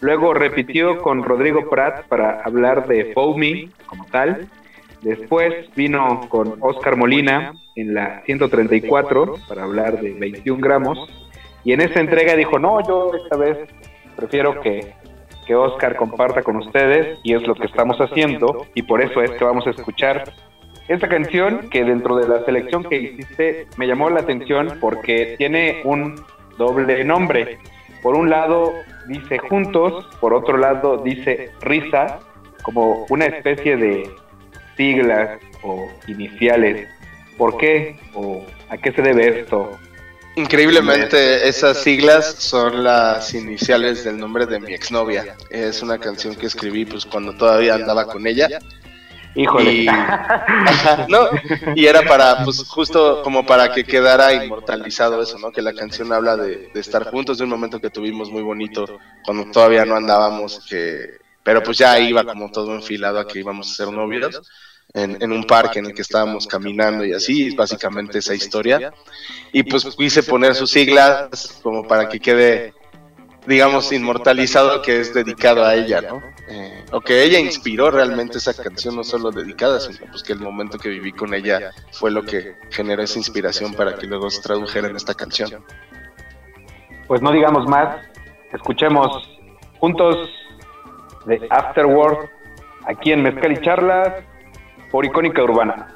[0.00, 4.48] luego repitió con Rodrigo Prat para hablar de Foamy como tal,
[5.04, 10.98] después vino con Oscar Molina en la 134 para hablar de 21 gramos.
[11.62, 13.58] Y en esa entrega dijo, no, yo esta vez
[14.16, 14.92] prefiero que,
[15.46, 19.30] que Oscar comparta con ustedes y es lo que estamos haciendo y por eso es
[19.32, 20.32] que vamos a escuchar
[20.88, 25.80] esta canción que dentro de la selección que hiciste me llamó la atención porque tiene
[25.84, 26.16] un
[26.58, 27.58] doble nombre.
[28.02, 28.72] Por un lado
[29.08, 32.20] dice juntos, por otro lado dice risa,
[32.62, 34.10] como una especie de
[34.76, 36.88] siglas o iniciales
[37.36, 39.78] ¿Por qué o a qué se debe esto?
[40.36, 45.36] Increíblemente, esas siglas son las iniciales del nombre de mi exnovia.
[45.50, 48.48] Es una canción que escribí pues cuando todavía andaba con ella.
[49.36, 49.72] Híjole.
[49.72, 49.86] Y,
[51.08, 51.28] no,
[51.74, 55.50] y era para, pues justo como para que quedara inmortalizado eso, ¿no?
[55.50, 58.98] Que la canción habla de, de estar juntos, de un momento que tuvimos muy bonito
[59.24, 63.70] cuando todavía no andábamos, que, pero pues ya iba como todo enfilado a que íbamos
[63.70, 64.40] a ser novios
[64.94, 68.92] en, en, un parque en el que estábamos caminando y así, básicamente esa historia.
[69.52, 72.72] Y pues quise poner sus siglas como para que quede,
[73.46, 76.22] digamos, inmortalizado que es dedicado a ella, ¿no?
[76.48, 80.40] Eh, o que ella inspiró realmente esa canción, no solo dedicada, sino pues que el
[80.40, 84.42] momento que viví con ella fue lo que generó esa inspiración para que luego se
[84.42, 85.64] tradujera en esta canción.
[87.06, 87.96] Pues no digamos más,
[88.52, 89.28] escuchemos
[89.78, 90.30] juntos
[91.26, 92.28] de Afterward
[92.86, 94.12] aquí en Mezcal y Charlas
[94.90, 95.93] por Icónica Urbana.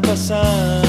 [0.00, 0.85] passar.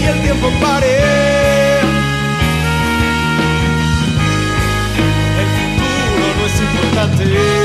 [0.00, 0.96] y el tiempo pare.
[5.40, 7.59] El futuro no es importante.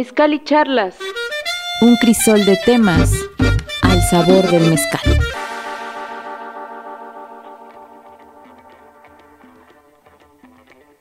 [0.00, 0.98] Mezcal y charlas.
[1.82, 3.12] Un crisol de temas
[3.82, 5.02] al sabor del mezcal.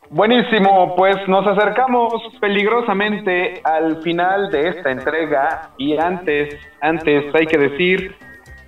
[0.09, 7.57] Buenísimo, pues nos acercamos peligrosamente al final de esta entrega y antes, antes hay que
[7.57, 8.17] decir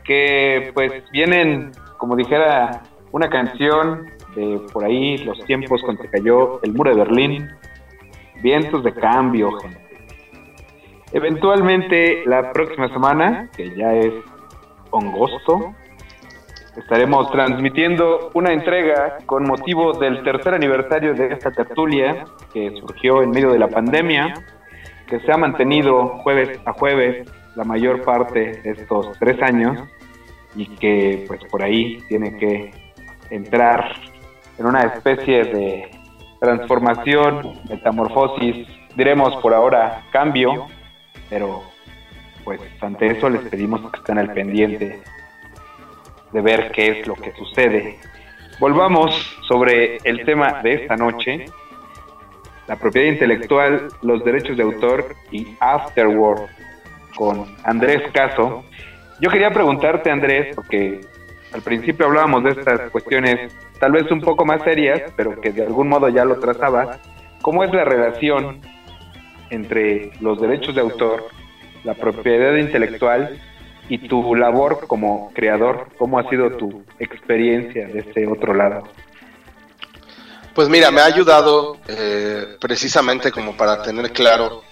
[0.06, 6.72] que pues vienen, como dijera, una canción de por ahí los tiempos cuando cayó el
[6.72, 7.50] muro de Berlín,
[8.42, 9.81] vientos de cambio, gente.
[11.14, 14.14] Eventualmente la próxima semana, que ya es
[14.94, 15.74] agosto,
[16.78, 23.32] estaremos transmitiendo una entrega con motivo del tercer aniversario de esta tertulia que surgió en
[23.32, 24.34] medio de la pandemia,
[25.08, 29.78] que se ha mantenido jueves a jueves la mayor parte de estos tres años
[30.56, 32.72] y que pues por ahí tiene que
[33.30, 33.94] entrar
[34.58, 35.92] en una especie de
[36.40, 40.68] transformación, metamorfosis, diremos por ahora cambio,
[41.32, 41.64] pero
[42.44, 45.02] pues ante eso les pedimos que estén al pendiente
[46.32, 47.98] de ver qué es lo que sucede.
[48.60, 49.16] Volvamos
[49.48, 51.46] sobre el tema de esta noche,
[52.68, 56.50] la propiedad intelectual, los derechos de autor y Afterworld
[57.16, 58.66] con Andrés Caso.
[59.22, 61.00] Yo quería preguntarte, Andrés, porque
[61.54, 65.66] al principio hablábamos de estas cuestiones tal vez un poco más serias, pero que de
[65.66, 67.00] algún modo ya lo trazabas.
[67.42, 68.60] ¿Cómo es la relación
[69.52, 71.28] entre los derechos de autor,
[71.84, 73.40] la propiedad intelectual
[73.90, 75.90] y tu labor como creador?
[75.98, 78.84] ¿Cómo ha sido tu experiencia de este otro lado?
[80.56, 84.64] Pues mira, me ha ayudado eh, precisamente como para tener claro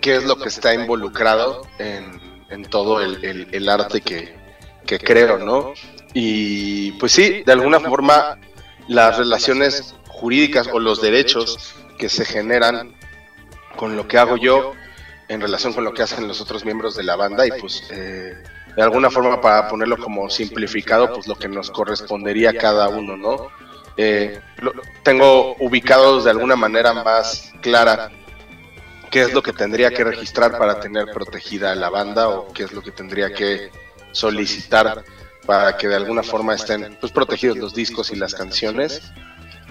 [0.00, 4.34] qué es lo que está involucrado en, todo el, arte que,
[4.86, 5.72] que, creo, ¿no?
[6.14, 8.38] Y pues sí, de alguna forma
[8.86, 12.94] las relaciones jurídicas o los derechos que se generan
[13.76, 14.72] con lo que hago yo
[15.28, 18.36] en relación con lo que hacen los otros miembros de la banda y pues eh,
[18.76, 23.48] de alguna forma para ponerlo como simplificado pues lo que nos correspondería cada uno, ¿no?
[23.96, 24.40] Eh,
[25.02, 28.10] tengo ubicados de alguna manera más clara
[29.10, 32.72] qué es lo que tendría que registrar para tener protegida la banda o qué es
[32.72, 33.70] lo que tendría que
[34.12, 35.02] solicitar
[35.46, 39.12] para que de alguna forma estén pues, protegidos los discos y las canciones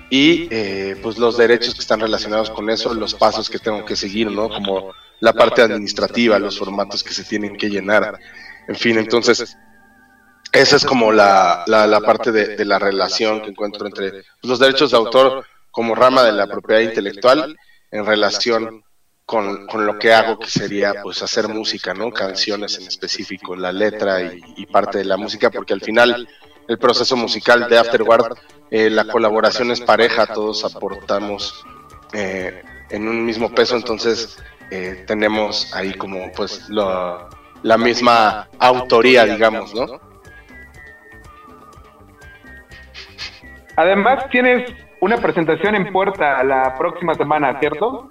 [0.09, 3.95] y eh, pues los derechos que están relacionados con eso, los pasos que tengo que
[3.95, 4.49] seguir, ¿no?
[4.49, 8.19] Como la parte administrativa, los formatos que se tienen que llenar,
[8.67, 9.57] en fin, entonces
[10.51, 14.59] esa es como la, la, parte de, de, la relación que encuentro entre pues, los
[14.59, 17.57] derechos de autor como rama de la propiedad intelectual
[17.91, 18.83] en relación
[19.25, 22.11] con, con, lo que hago, que sería pues hacer música, ¿no?
[22.11, 26.29] Canciones en específico, la letra y, parte de la música, porque al final
[26.67, 28.37] el proceso musical de Afterward,
[28.71, 31.65] eh, la colaboración es pareja, todos aportamos
[32.13, 34.37] eh, en un mismo peso, entonces
[34.71, 39.99] eh, tenemos ahí como pues la misma autoría, digamos, ¿no?
[43.77, 48.09] Además tienes una presentación en puerta la próxima semana, ¿cierto?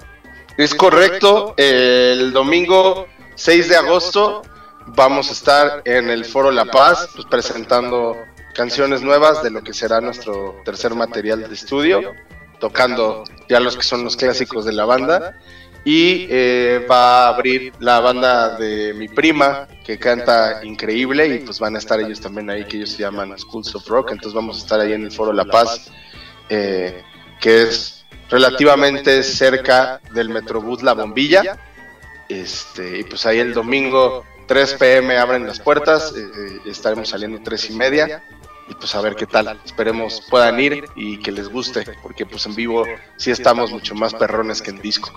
[0.57, 4.43] Es correcto, el domingo 6 de agosto
[4.89, 8.17] vamos a estar en el Foro La Paz pues, presentando
[8.55, 12.15] canciones nuevas de lo que será nuestro tercer material de estudio,
[12.61, 15.39] tocando ya los que son los clásicos de la banda.
[15.87, 21.59] Y eh, va a abrir la banda de mi prima, que canta increíble, y pues
[21.59, 24.13] van a estar ellos también ahí, que ellos se llaman Schools of Rock.
[24.13, 25.91] Entonces vamos a estar ahí en el Foro La Paz,
[26.49, 27.03] eh,
[27.39, 31.59] que es relativamente cerca del Metrobús La Bombilla.
[32.31, 37.71] Este, y pues ahí el domingo 3 pm abren las puertas, eh, estaremos saliendo 3
[37.71, 38.23] y media
[38.69, 39.59] y pues a ver qué tal.
[39.65, 42.85] Esperemos puedan ir y que les guste, porque pues en vivo
[43.17, 45.11] sí estamos mucho más perrones que en disco.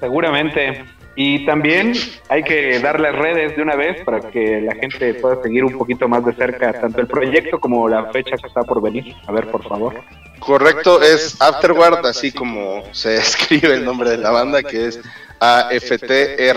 [0.00, 0.84] Seguramente.
[1.16, 1.92] Y también
[2.28, 6.08] hay que darle redes de una vez para que la gente pueda seguir un poquito
[6.08, 9.14] más de cerca tanto el proyecto como la fecha que está por venir.
[9.26, 10.00] A ver, por favor.
[10.38, 15.00] Correcto, es Afterward, así como se escribe el nombre de la banda, que es
[15.40, 16.52] A-F-T-R-W-R-D,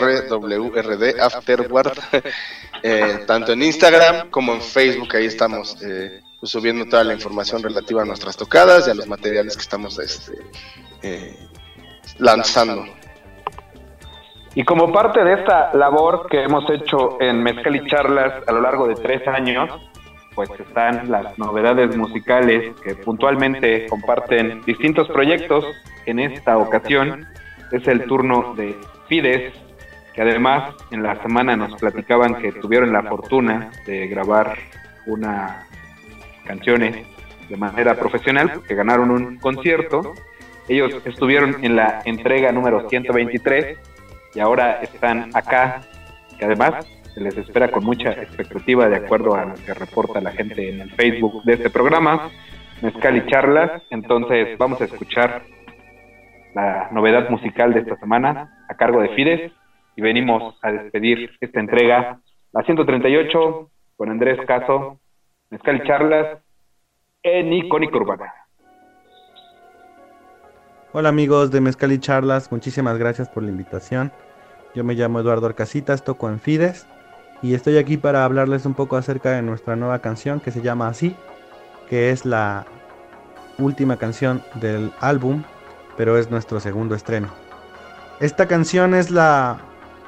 [1.22, 1.94] Afterward,
[2.84, 7.64] eh, tanto en Instagram como en Facebook, ahí estamos eh, pues, subiendo toda la información
[7.64, 10.34] relativa a nuestras tocadas y a los materiales que estamos este,
[11.02, 11.38] eh,
[12.20, 12.86] lanzando.
[14.56, 18.62] Y como parte de esta labor que hemos hecho en Mezcal y Charlas a lo
[18.62, 19.70] largo de tres años,
[20.36, 25.66] pues están las novedades musicales que puntualmente comparten distintos proyectos.
[26.06, 27.26] En esta ocasión
[27.74, 28.76] es el turno de
[29.08, 29.52] Fides,
[30.14, 34.56] que además en la semana nos platicaban que tuvieron la fortuna de grabar
[35.08, 35.68] una
[36.46, 37.06] canciones
[37.50, 40.14] de manera profesional, que ganaron un concierto.
[40.68, 43.78] Ellos estuvieron en la entrega número 123
[44.36, 45.82] y ahora están acá,
[46.38, 50.32] que además se les espera con mucha expectativa de acuerdo a lo que reporta la
[50.32, 52.30] gente en el Facebook de este programa,
[52.82, 53.82] Mezcal y Charlas.
[53.90, 55.44] Entonces vamos a escuchar
[56.54, 59.52] la novedad musical de esta semana a cargo de Fides
[59.96, 62.20] y venimos a despedir esta entrega,
[62.52, 65.00] la 138, con Andrés Caso,
[65.50, 66.40] Mezcal y Charlas
[67.24, 68.34] en Icónico Urbana.
[70.92, 74.12] Hola amigos de Mezcal y Charlas, muchísimas gracias por la invitación.
[74.76, 76.88] Yo me llamo Eduardo Arcasitas, toco en Fides
[77.42, 80.88] y estoy aquí para hablarles un poco acerca de nuestra nueva canción que se llama
[80.88, 81.16] Así,
[81.90, 82.66] que es la
[83.58, 85.44] última canción del álbum,
[85.98, 87.30] pero es nuestro segundo estreno.
[88.20, 89.58] Esta canción es la,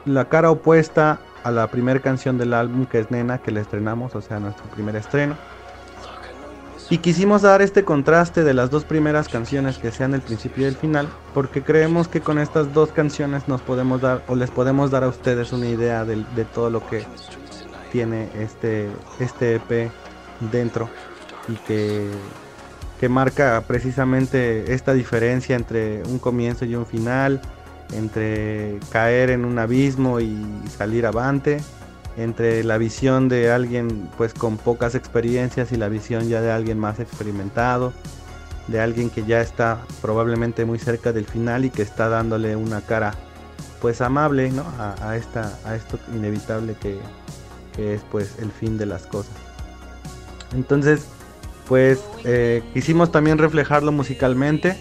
[0.05, 4.15] la cara opuesta a la primera canción del álbum que es Nena, que le estrenamos,
[4.15, 5.35] o sea, nuestro primer estreno.
[6.89, 10.67] Y quisimos dar este contraste de las dos primeras canciones que sean el principio y
[10.67, 14.91] el final, porque creemos que con estas dos canciones nos podemos dar o les podemos
[14.91, 17.03] dar a ustedes una idea de, de todo lo que
[17.91, 19.89] tiene este, este EP
[20.51, 20.89] dentro
[21.47, 22.11] y que,
[22.99, 27.41] que marca precisamente esta diferencia entre un comienzo y un final,
[27.93, 30.45] entre caer en un abismo y
[30.77, 31.59] salir avante
[32.17, 36.79] entre la visión de alguien pues con pocas experiencias y la visión ya de alguien
[36.79, 37.93] más experimentado,
[38.67, 42.81] de alguien que ya está probablemente muy cerca del final y que está dándole una
[42.81, 43.13] cara
[43.81, 44.63] pues amable ¿no?
[44.79, 46.99] a, esta, a esto inevitable que,
[47.77, 49.35] es pues el fin de las cosas.
[50.55, 51.05] Entonces
[51.67, 54.77] pues eh, quisimos también reflejarlo musicalmente.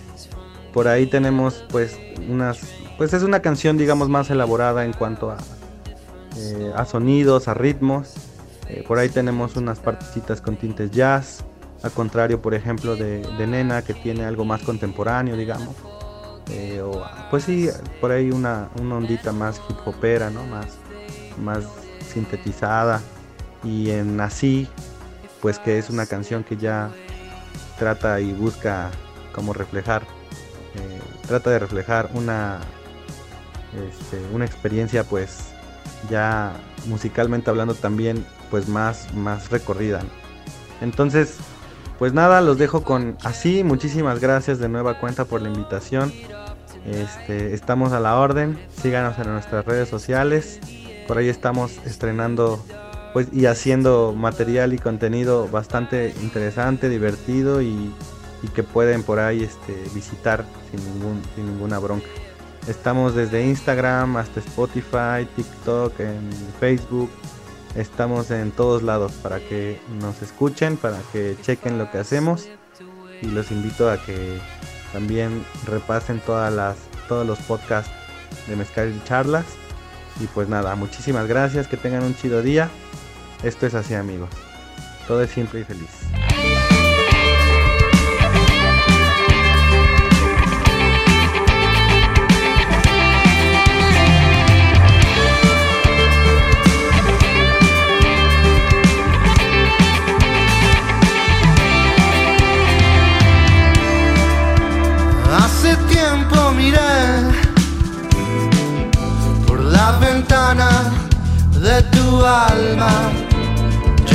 [0.72, 2.60] Por ahí tenemos pues unas,
[2.98, 5.38] pues es una canción digamos más elaborada en cuanto a,
[6.36, 8.14] eh, sonidos, a ritmos.
[8.68, 11.44] Eh, por ahí tenemos unas partecitas con tintes jazz,
[11.82, 15.74] al contrario, por ejemplo, de, Nena, que tiene algo más contemporáneo, digamos.
[16.82, 17.68] O, pues sí,
[18.00, 20.44] por ahí una, una ondita más hip hopera, ¿no?
[20.46, 20.78] Más,
[21.42, 21.64] más
[22.12, 23.02] sintetizada.
[23.62, 24.68] Y en Así,
[25.44, 26.88] pues que es una canción que ya
[27.78, 28.90] trata y busca
[29.34, 30.06] como reflejar,
[31.28, 32.60] trata de reflejar una,
[33.90, 35.50] este, una experiencia pues
[36.08, 36.54] ya
[36.86, 40.00] musicalmente hablando también pues más, más recorrida.
[40.80, 41.36] Entonces,
[41.98, 43.64] pues nada, los dejo con así.
[43.64, 46.10] Muchísimas gracias de nueva cuenta por la invitación.
[46.86, 48.58] Este, estamos a la orden.
[48.80, 50.58] Síganos en nuestras redes sociales.
[51.06, 52.64] Por ahí estamos estrenando
[53.14, 57.90] pues y haciendo material y contenido bastante interesante, divertido y,
[58.54, 62.06] que pueden por ahí este, visitar sin, ningún, sin ninguna bronca.
[62.68, 65.94] Estamos desde Instagram hasta Spotify, TikTok,
[66.60, 67.08] Facebook.
[67.74, 72.48] Estamos en todos lados para que nos escuchen, para que chequen lo que hacemos.
[73.22, 74.38] Y los invito a que
[74.92, 76.76] también repasen todas las,
[77.08, 77.90] todos los podcasts
[78.46, 79.46] de Mezcal Charlas.
[80.20, 82.68] Y pues nada, muchísimas gracias, que tengan un chido día.
[83.44, 84.30] Esto es así amigos.
[85.06, 85.90] Todo es simple y feliz.
[111.64, 113.23] de tu alma.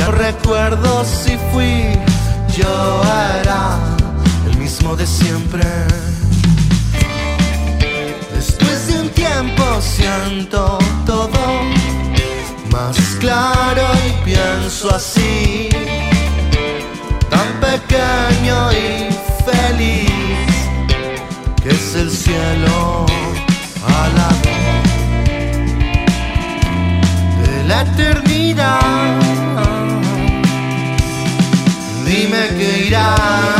[0.00, 1.92] Yo recuerdo si fui,
[2.56, 3.02] yo
[3.38, 3.78] era
[4.50, 5.62] el mismo de siempre.
[8.34, 11.42] Después de un tiempo siento todo
[12.72, 15.68] más claro y pienso así,
[17.28, 19.12] tan pequeño y
[19.44, 20.10] feliz,
[21.62, 23.04] que es el cielo
[23.86, 24.30] a la
[27.68, 29.29] la eternidad.
[32.10, 33.59] Dime que irás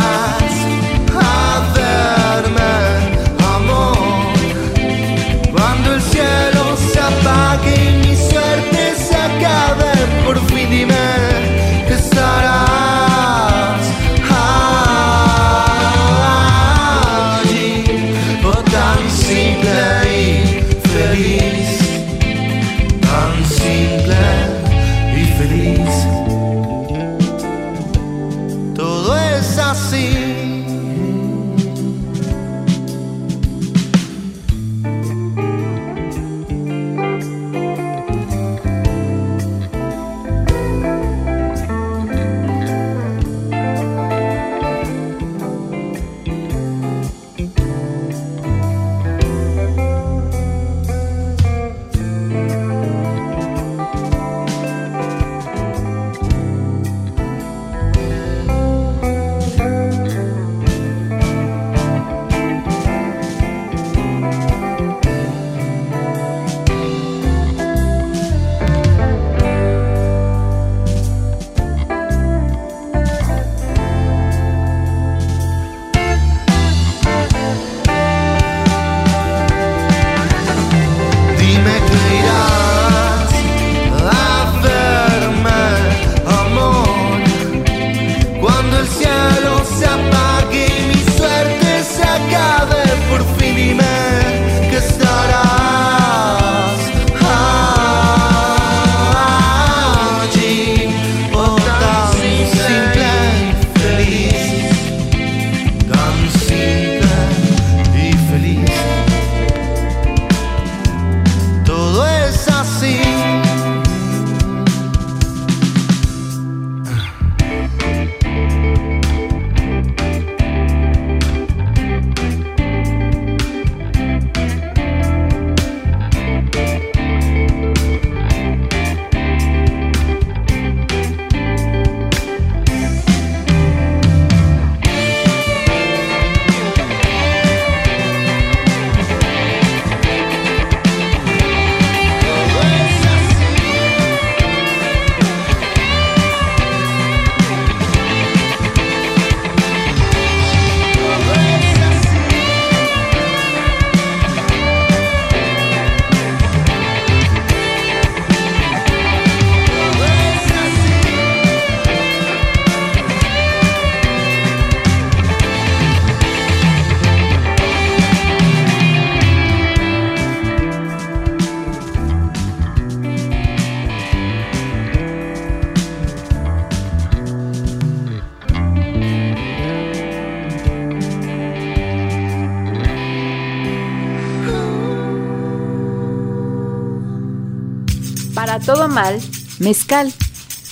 [188.65, 189.19] todo mal,
[189.59, 190.07] Mezcal.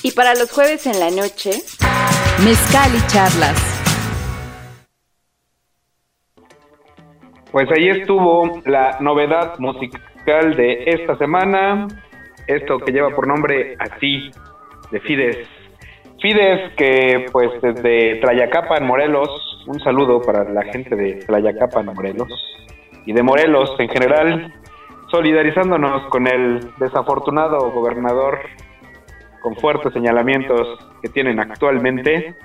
[0.04, 1.52] y para los jueves en la noche,
[2.44, 3.76] Mezcal y charlas.
[7.52, 11.88] Pues ahí estuvo la novedad musical de esta semana,
[12.48, 14.32] esto que lleva por nombre así,
[14.92, 15.48] de Fides.
[16.22, 19.30] Fides que pues desde Tlayacapan, Morelos,
[19.68, 22.30] un saludo para la gente de Tlayacapan, Morelos,
[23.06, 24.54] y de Morelos en general,
[25.12, 28.40] solidarizándonos con el desafortunado gobernador
[29.42, 32.36] con fuertes señalamientos que tienen actualmente,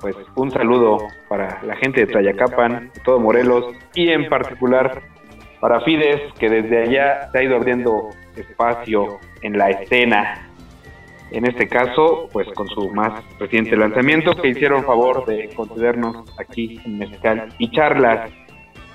[0.00, 0.98] pues un saludo
[1.28, 5.02] para la gente de Tlayacapan, todo Morelos y en particular
[5.60, 10.48] para Fides, que desde allá se ha ido abriendo espacio en la escena.
[11.30, 16.80] En este caso, pues con su más reciente lanzamiento, que hicieron favor de concedernos aquí
[16.84, 18.30] en Mezcal y charlas.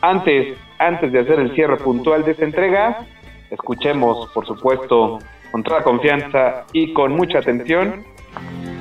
[0.01, 3.05] Antes, antes de hacer el cierre puntual de esta entrega,
[3.49, 5.19] escuchemos, por supuesto,
[5.51, 8.03] con toda confianza y con mucha atención,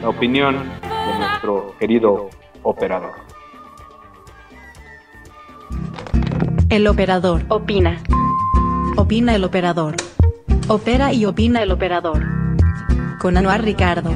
[0.01, 2.31] la opinión de nuestro querido
[2.63, 3.13] operador.
[6.71, 7.43] El operador.
[7.49, 7.99] opina.
[8.97, 9.95] Opina el operador.
[10.69, 12.23] Opera y opina el operador.
[13.21, 14.11] Con Anuar Ricardo.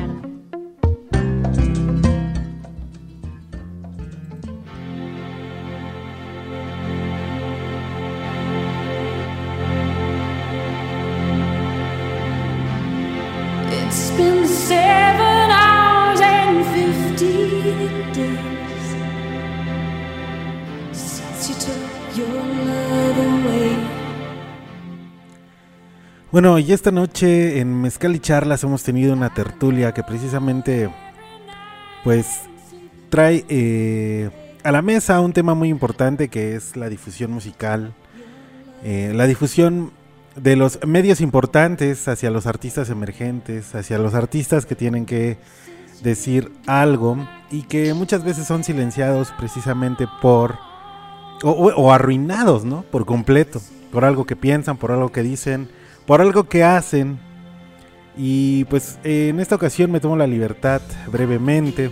[26.37, 30.91] Bueno, y esta noche en Mezcal y Charlas hemos tenido una tertulia que precisamente
[32.05, 32.27] pues
[33.09, 34.29] trae eh,
[34.63, 37.95] a la mesa un tema muy importante que es la difusión musical,
[38.85, 39.93] eh, la difusión
[40.35, 45.39] de los medios importantes hacia los artistas emergentes, hacia los artistas que tienen que
[46.03, 47.17] decir algo
[47.51, 50.57] y que muchas veces son silenciados precisamente por
[51.43, 52.83] o, o- o arruinados, ¿no?
[52.83, 55.71] Por completo, por algo que piensan, por algo que dicen,
[56.07, 57.19] por algo que hacen.
[58.17, 60.81] Y pues en esta ocasión me tomo la libertad
[61.11, 61.91] brevemente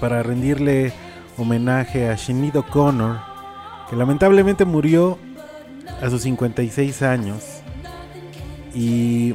[0.00, 0.92] para rendirle
[1.36, 3.20] homenaje a Sinead O'Connor,
[3.88, 5.18] que lamentablemente murió
[6.02, 7.44] a sus 56 años.
[8.74, 9.34] Y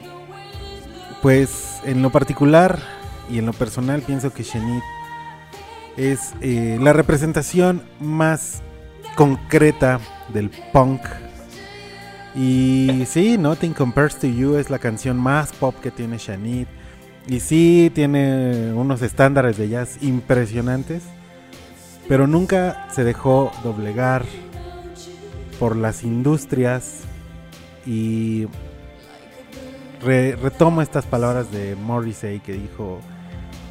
[1.22, 2.80] pues en lo particular
[3.30, 4.82] y en lo personal pienso que Sinead
[5.96, 8.62] es eh, la representación más
[9.16, 10.00] concreta
[10.34, 11.02] del punk.
[12.36, 16.68] Y sí, Nothing Compares to You es la canción más pop que tiene Sinead.
[17.28, 21.04] Y sí, tiene unos estándares de jazz impresionantes.
[22.08, 24.26] Pero nunca se dejó doblegar
[25.60, 27.02] por las industrias.
[27.86, 28.48] Y
[30.02, 33.00] re- retomo estas palabras de Morrissey que dijo,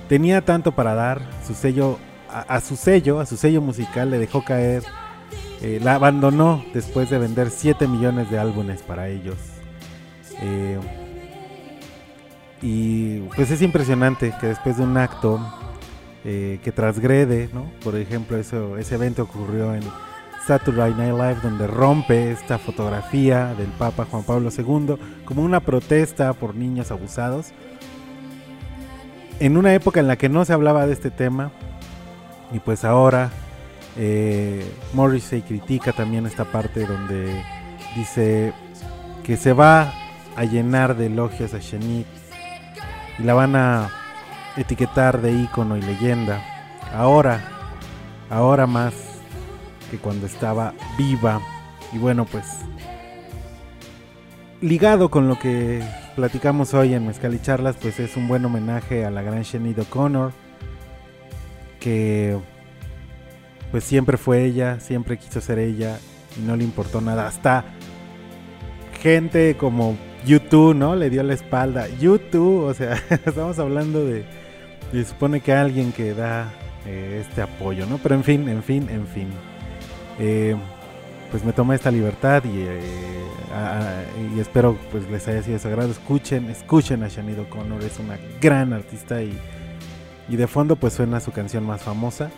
[0.09, 1.99] tenía tanto para dar, su sello,
[2.31, 4.83] a su sello, a su sello musical le dejó caer,
[5.63, 9.37] eh, la abandonó después de vender 7 millones de álbumes para ellos.
[10.41, 10.77] Eh,
[12.61, 15.41] y pues es impresionante que después de un acto
[16.25, 17.71] eh, que transgrede, ¿no?
[17.85, 19.83] Por ejemplo, eso, ese evento ocurrió en
[20.49, 26.33] Saturday Night Live donde rompe esta fotografía del Papa Juan Pablo II como una protesta
[26.33, 27.53] por niños abusados.
[29.39, 31.53] En una época en la que no se hablaba de este tema
[32.53, 33.31] y pues ahora
[33.97, 34.65] eh,
[34.95, 37.43] Morrissey critica también esta parte donde
[37.97, 38.53] dice
[39.23, 39.93] que se va
[40.37, 42.07] a llenar de elogios a Shenit
[43.19, 43.91] y la van a
[44.57, 46.43] etiquetar de ícono y leyenda.
[46.95, 47.41] Ahora,
[48.31, 48.95] ahora más
[49.91, 51.41] que cuando estaba viva.
[51.93, 52.47] Y bueno, pues
[54.63, 55.83] ligado con lo que
[56.17, 59.81] platicamos hoy en Mezcal y Charlas, pues es un buen homenaje a la gran Sinead
[59.81, 60.33] O'Connor,
[61.81, 62.39] que
[63.73, 65.99] pues siempre fue ella, siempre quiso ser ella
[66.39, 67.27] y no le importó nada.
[67.27, 67.65] Hasta
[69.01, 70.95] gente como YouTube, ¿no?
[70.95, 71.89] Le dio la espalda.
[71.99, 74.25] YouTube, o sea, estamos hablando de,
[74.93, 76.53] se supone que alguien que da
[76.87, 77.99] eh, este apoyo, ¿no?
[77.99, 79.29] Pero en fin, en fin, en fin.
[80.19, 80.55] Eh,
[81.31, 82.81] pues me tomé esta libertad y, eh,
[84.37, 85.91] y espero pues les haya sido de su agrado.
[85.91, 89.33] Escuchen, escuchen a Sinead O'Connor, es una gran artista y,
[90.29, 92.31] y de fondo pues suena su canción más famosa,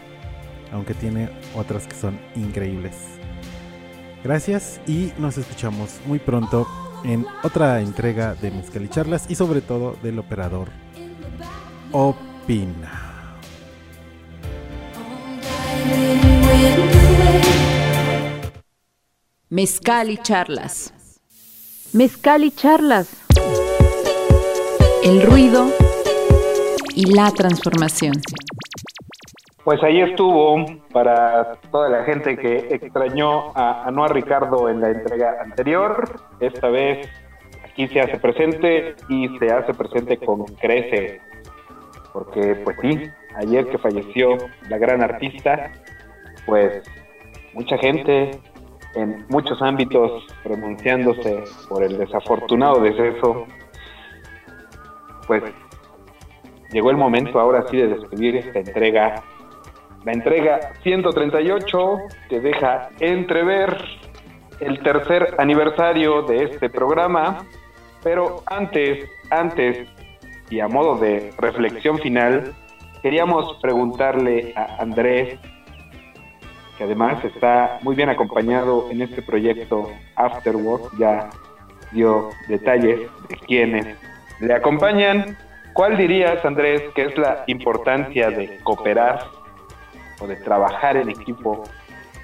[0.75, 2.95] aunque tiene otras que son increíbles.
[4.22, 6.66] Gracias y nos escuchamos muy pronto
[7.05, 10.68] en otra entrega de Mezcal y Charlas y sobre todo del operador
[11.93, 13.05] Opina.
[19.49, 20.93] Mezcal y charlas.
[21.93, 23.09] Mezcal y charlas.
[25.05, 25.70] el ruido
[26.95, 28.14] y la transformación.
[29.64, 30.62] Pues ahí estuvo
[30.92, 36.20] para toda la gente que extrañó a Anuar Ricardo en la entrega anterior.
[36.38, 37.08] Esta vez
[37.64, 41.18] aquí se hace presente y se hace presente con crece.
[42.12, 44.36] Porque pues sí, ayer que falleció
[44.68, 45.72] la gran artista,
[46.44, 46.82] pues
[47.54, 48.32] mucha gente
[48.94, 53.46] en muchos ámbitos pronunciándose por el desafortunado deceso,
[55.26, 55.42] pues
[56.70, 59.24] llegó el momento ahora sí de despedir esta entrega
[60.05, 61.98] la entrega 138
[62.28, 63.76] que deja entrever
[64.61, 67.44] el tercer aniversario de este programa,
[68.02, 69.88] pero antes, antes
[70.50, 72.55] y a modo de reflexión final,
[73.02, 75.38] queríamos preguntarle a Andrés,
[76.76, 81.30] que además está muy bien acompañado en este proyecto Afterwork, ya
[81.92, 83.96] dio detalles de quienes
[84.40, 85.36] le acompañan.
[85.72, 89.43] ¿Cuál dirías, Andrés, que es la importancia de cooperar
[90.25, 91.64] o de trabajar en equipo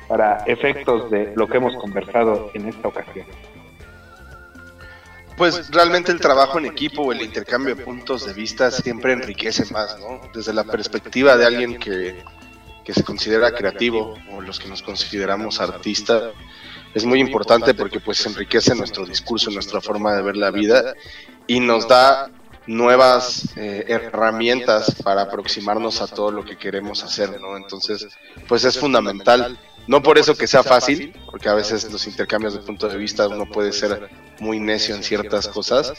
[0.08, 3.26] para efectos de lo que hemos conversado en esta ocasión?
[5.36, 9.72] Pues realmente el trabajo en equipo o el intercambio de puntos de vista siempre enriquece
[9.72, 10.20] más, ¿no?
[10.34, 12.22] Desde la perspectiva de alguien que,
[12.84, 16.34] que se considera creativo o los que nos consideramos artistas,
[16.92, 20.94] es muy importante porque pues enriquece nuestro discurso, nuestra forma de ver la vida
[21.46, 22.30] y nos da
[22.66, 27.56] nuevas eh, herramientas para aproximarnos a todo lo que queremos hacer, ¿no?
[27.56, 28.06] Entonces,
[28.46, 29.58] pues es fundamental.
[29.86, 33.26] No por eso que sea fácil, porque a veces los intercambios de punto de vista
[33.26, 34.08] uno puede ser
[34.38, 35.94] muy necio en ciertas cosas,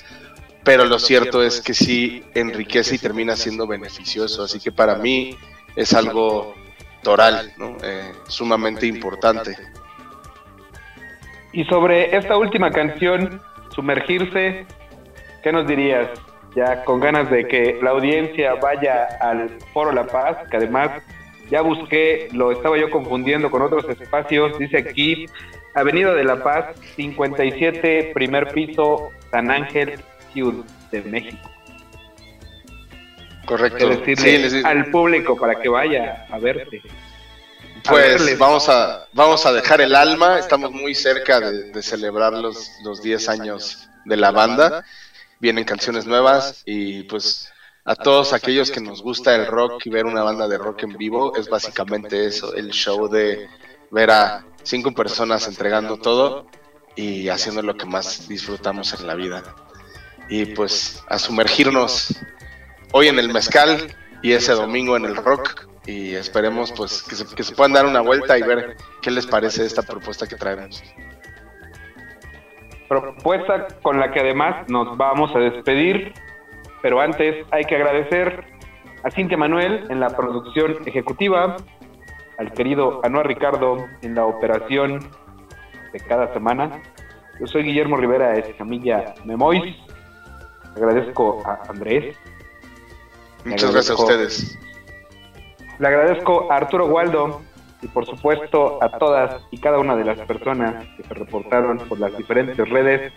[0.63, 4.43] pero lo cierto es que sí enriquece y termina siendo beneficioso.
[4.43, 5.35] Así que para mí
[5.75, 6.53] es algo
[7.01, 7.51] toral.
[7.83, 9.57] Eh, sumamente importante.
[11.53, 13.41] Y sobre esta última canción,
[13.75, 14.65] Sumergirse,
[15.43, 16.09] ¿qué nos dirías?
[16.55, 21.01] Ya con ganas de que la audiencia vaya al Foro La Paz, que además
[21.49, 25.25] ya busqué, lo estaba yo confundiendo con otros espacios, dice aquí
[25.75, 29.99] Avenida de La Paz, 57, primer piso, San Ángel,
[30.33, 31.49] Ciudad de México.
[33.45, 33.89] Correcto.
[33.89, 36.81] decirle al público para que vaya a verte.
[37.89, 42.69] Pues vamos a, vamos a dejar el alma, estamos muy cerca de, de celebrar los,
[42.83, 44.83] los 10 años de la banda
[45.41, 47.51] vienen canciones nuevas y pues
[47.83, 50.93] a todos aquellos que nos gusta el rock y ver una banda de rock en
[50.93, 53.49] vivo es básicamente eso, el show de
[53.89, 56.45] ver a cinco personas entregando todo
[56.95, 59.41] y haciendo lo que más disfrutamos en la vida.
[60.29, 62.13] Y pues a sumergirnos
[62.91, 67.25] hoy en el mezcal y ese domingo en el rock y esperemos pues que se,
[67.25, 70.83] que se puedan dar una vuelta y ver qué les parece esta propuesta que traemos
[72.99, 76.13] propuesta con la que además nos vamos a despedir,
[76.81, 78.43] pero antes hay que agradecer
[79.03, 81.55] a Cintia Manuel en la producción ejecutiva,
[82.37, 84.99] al querido Anuar Ricardo en la operación
[85.93, 86.81] de cada semana.
[87.39, 89.75] Yo soy Guillermo Rivera de Camilla Memois.
[90.75, 92.17] Agradezco a Andrés.
[93.45, 94.59] Muchas gracias a ustedes.
[95.79, 97.41] Le agradezco a Arturo Waldo
[97.81, 101.99] y por supuesto a todas y cada una de las personas que se reportaron por
[101.99, 103.11] las diferentes redes.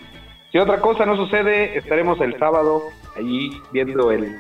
[0.51, 2.83] Si otra cosa no sucede, estaremos el sábado
[3.17, 4.37] allí viendo el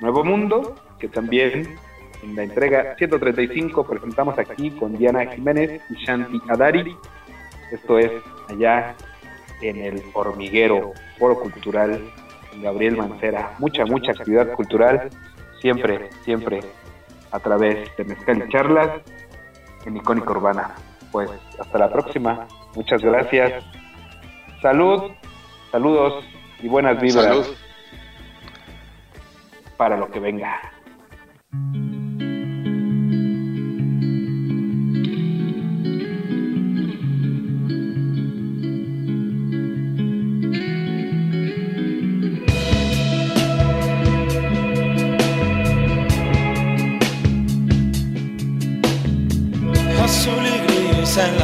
[0.00, 1.76] Nuevo Mundo, que también
[2.22, 6.96] en la entrega 135 presentamos aquí con Diana Jiménez y Shanti Adari.
[7.70, 8.10] Esto es
[8.48, 8.96] allá
[9.60, 12.00] en el Hormiguero, Foro Cultural,
[12.62, 13.54] Gabriel Mancera.
[13.58, 15.10] Mucha, mucha actividad cultural,
[15.60, 16.60] siempre, siempre
[17.30, 18.90] a través de Mezcal y Charlas
[19.88, 20.74] en Icónica Urbana.
[21.10, 22.46] Pues hasta la próxima.
[22.74, 23.64] Muchas gracias.
[24.62, 25.10] Salud,
[25.72, 26.24] saludos
[26.60, 27.46] y buenas vibras Salud.
[29.76, 30.60] para lo que venga.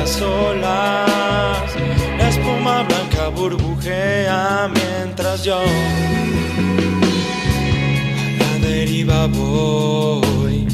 [0.05, 1.75] Las olas,
[2.19, 5.63] la espuma blanca burbujea mientras yo a
[8.39, 10.69] la deriva voy.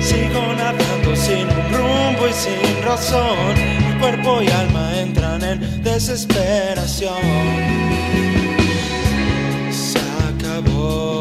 [0.00, 3.54] Sigo nadando sin un rumbo y sin razón,
[3.84, 7.16] mi cuerpo y alma entran en desesperación.
[9.72, 9.98] Se
[10.28, 11.17] acabó.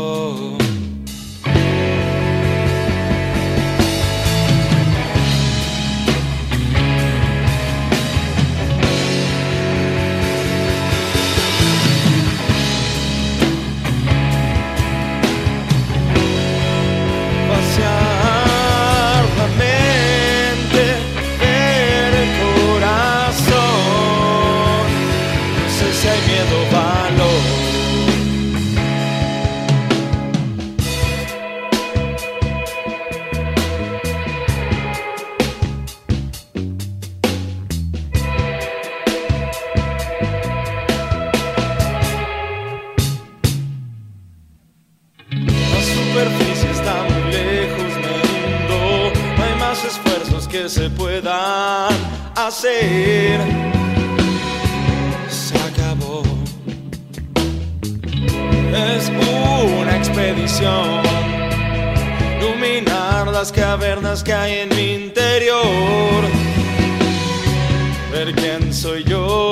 [68.37, 69.46] Quién soy yo.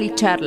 [0.00, 0.41] Y charlas.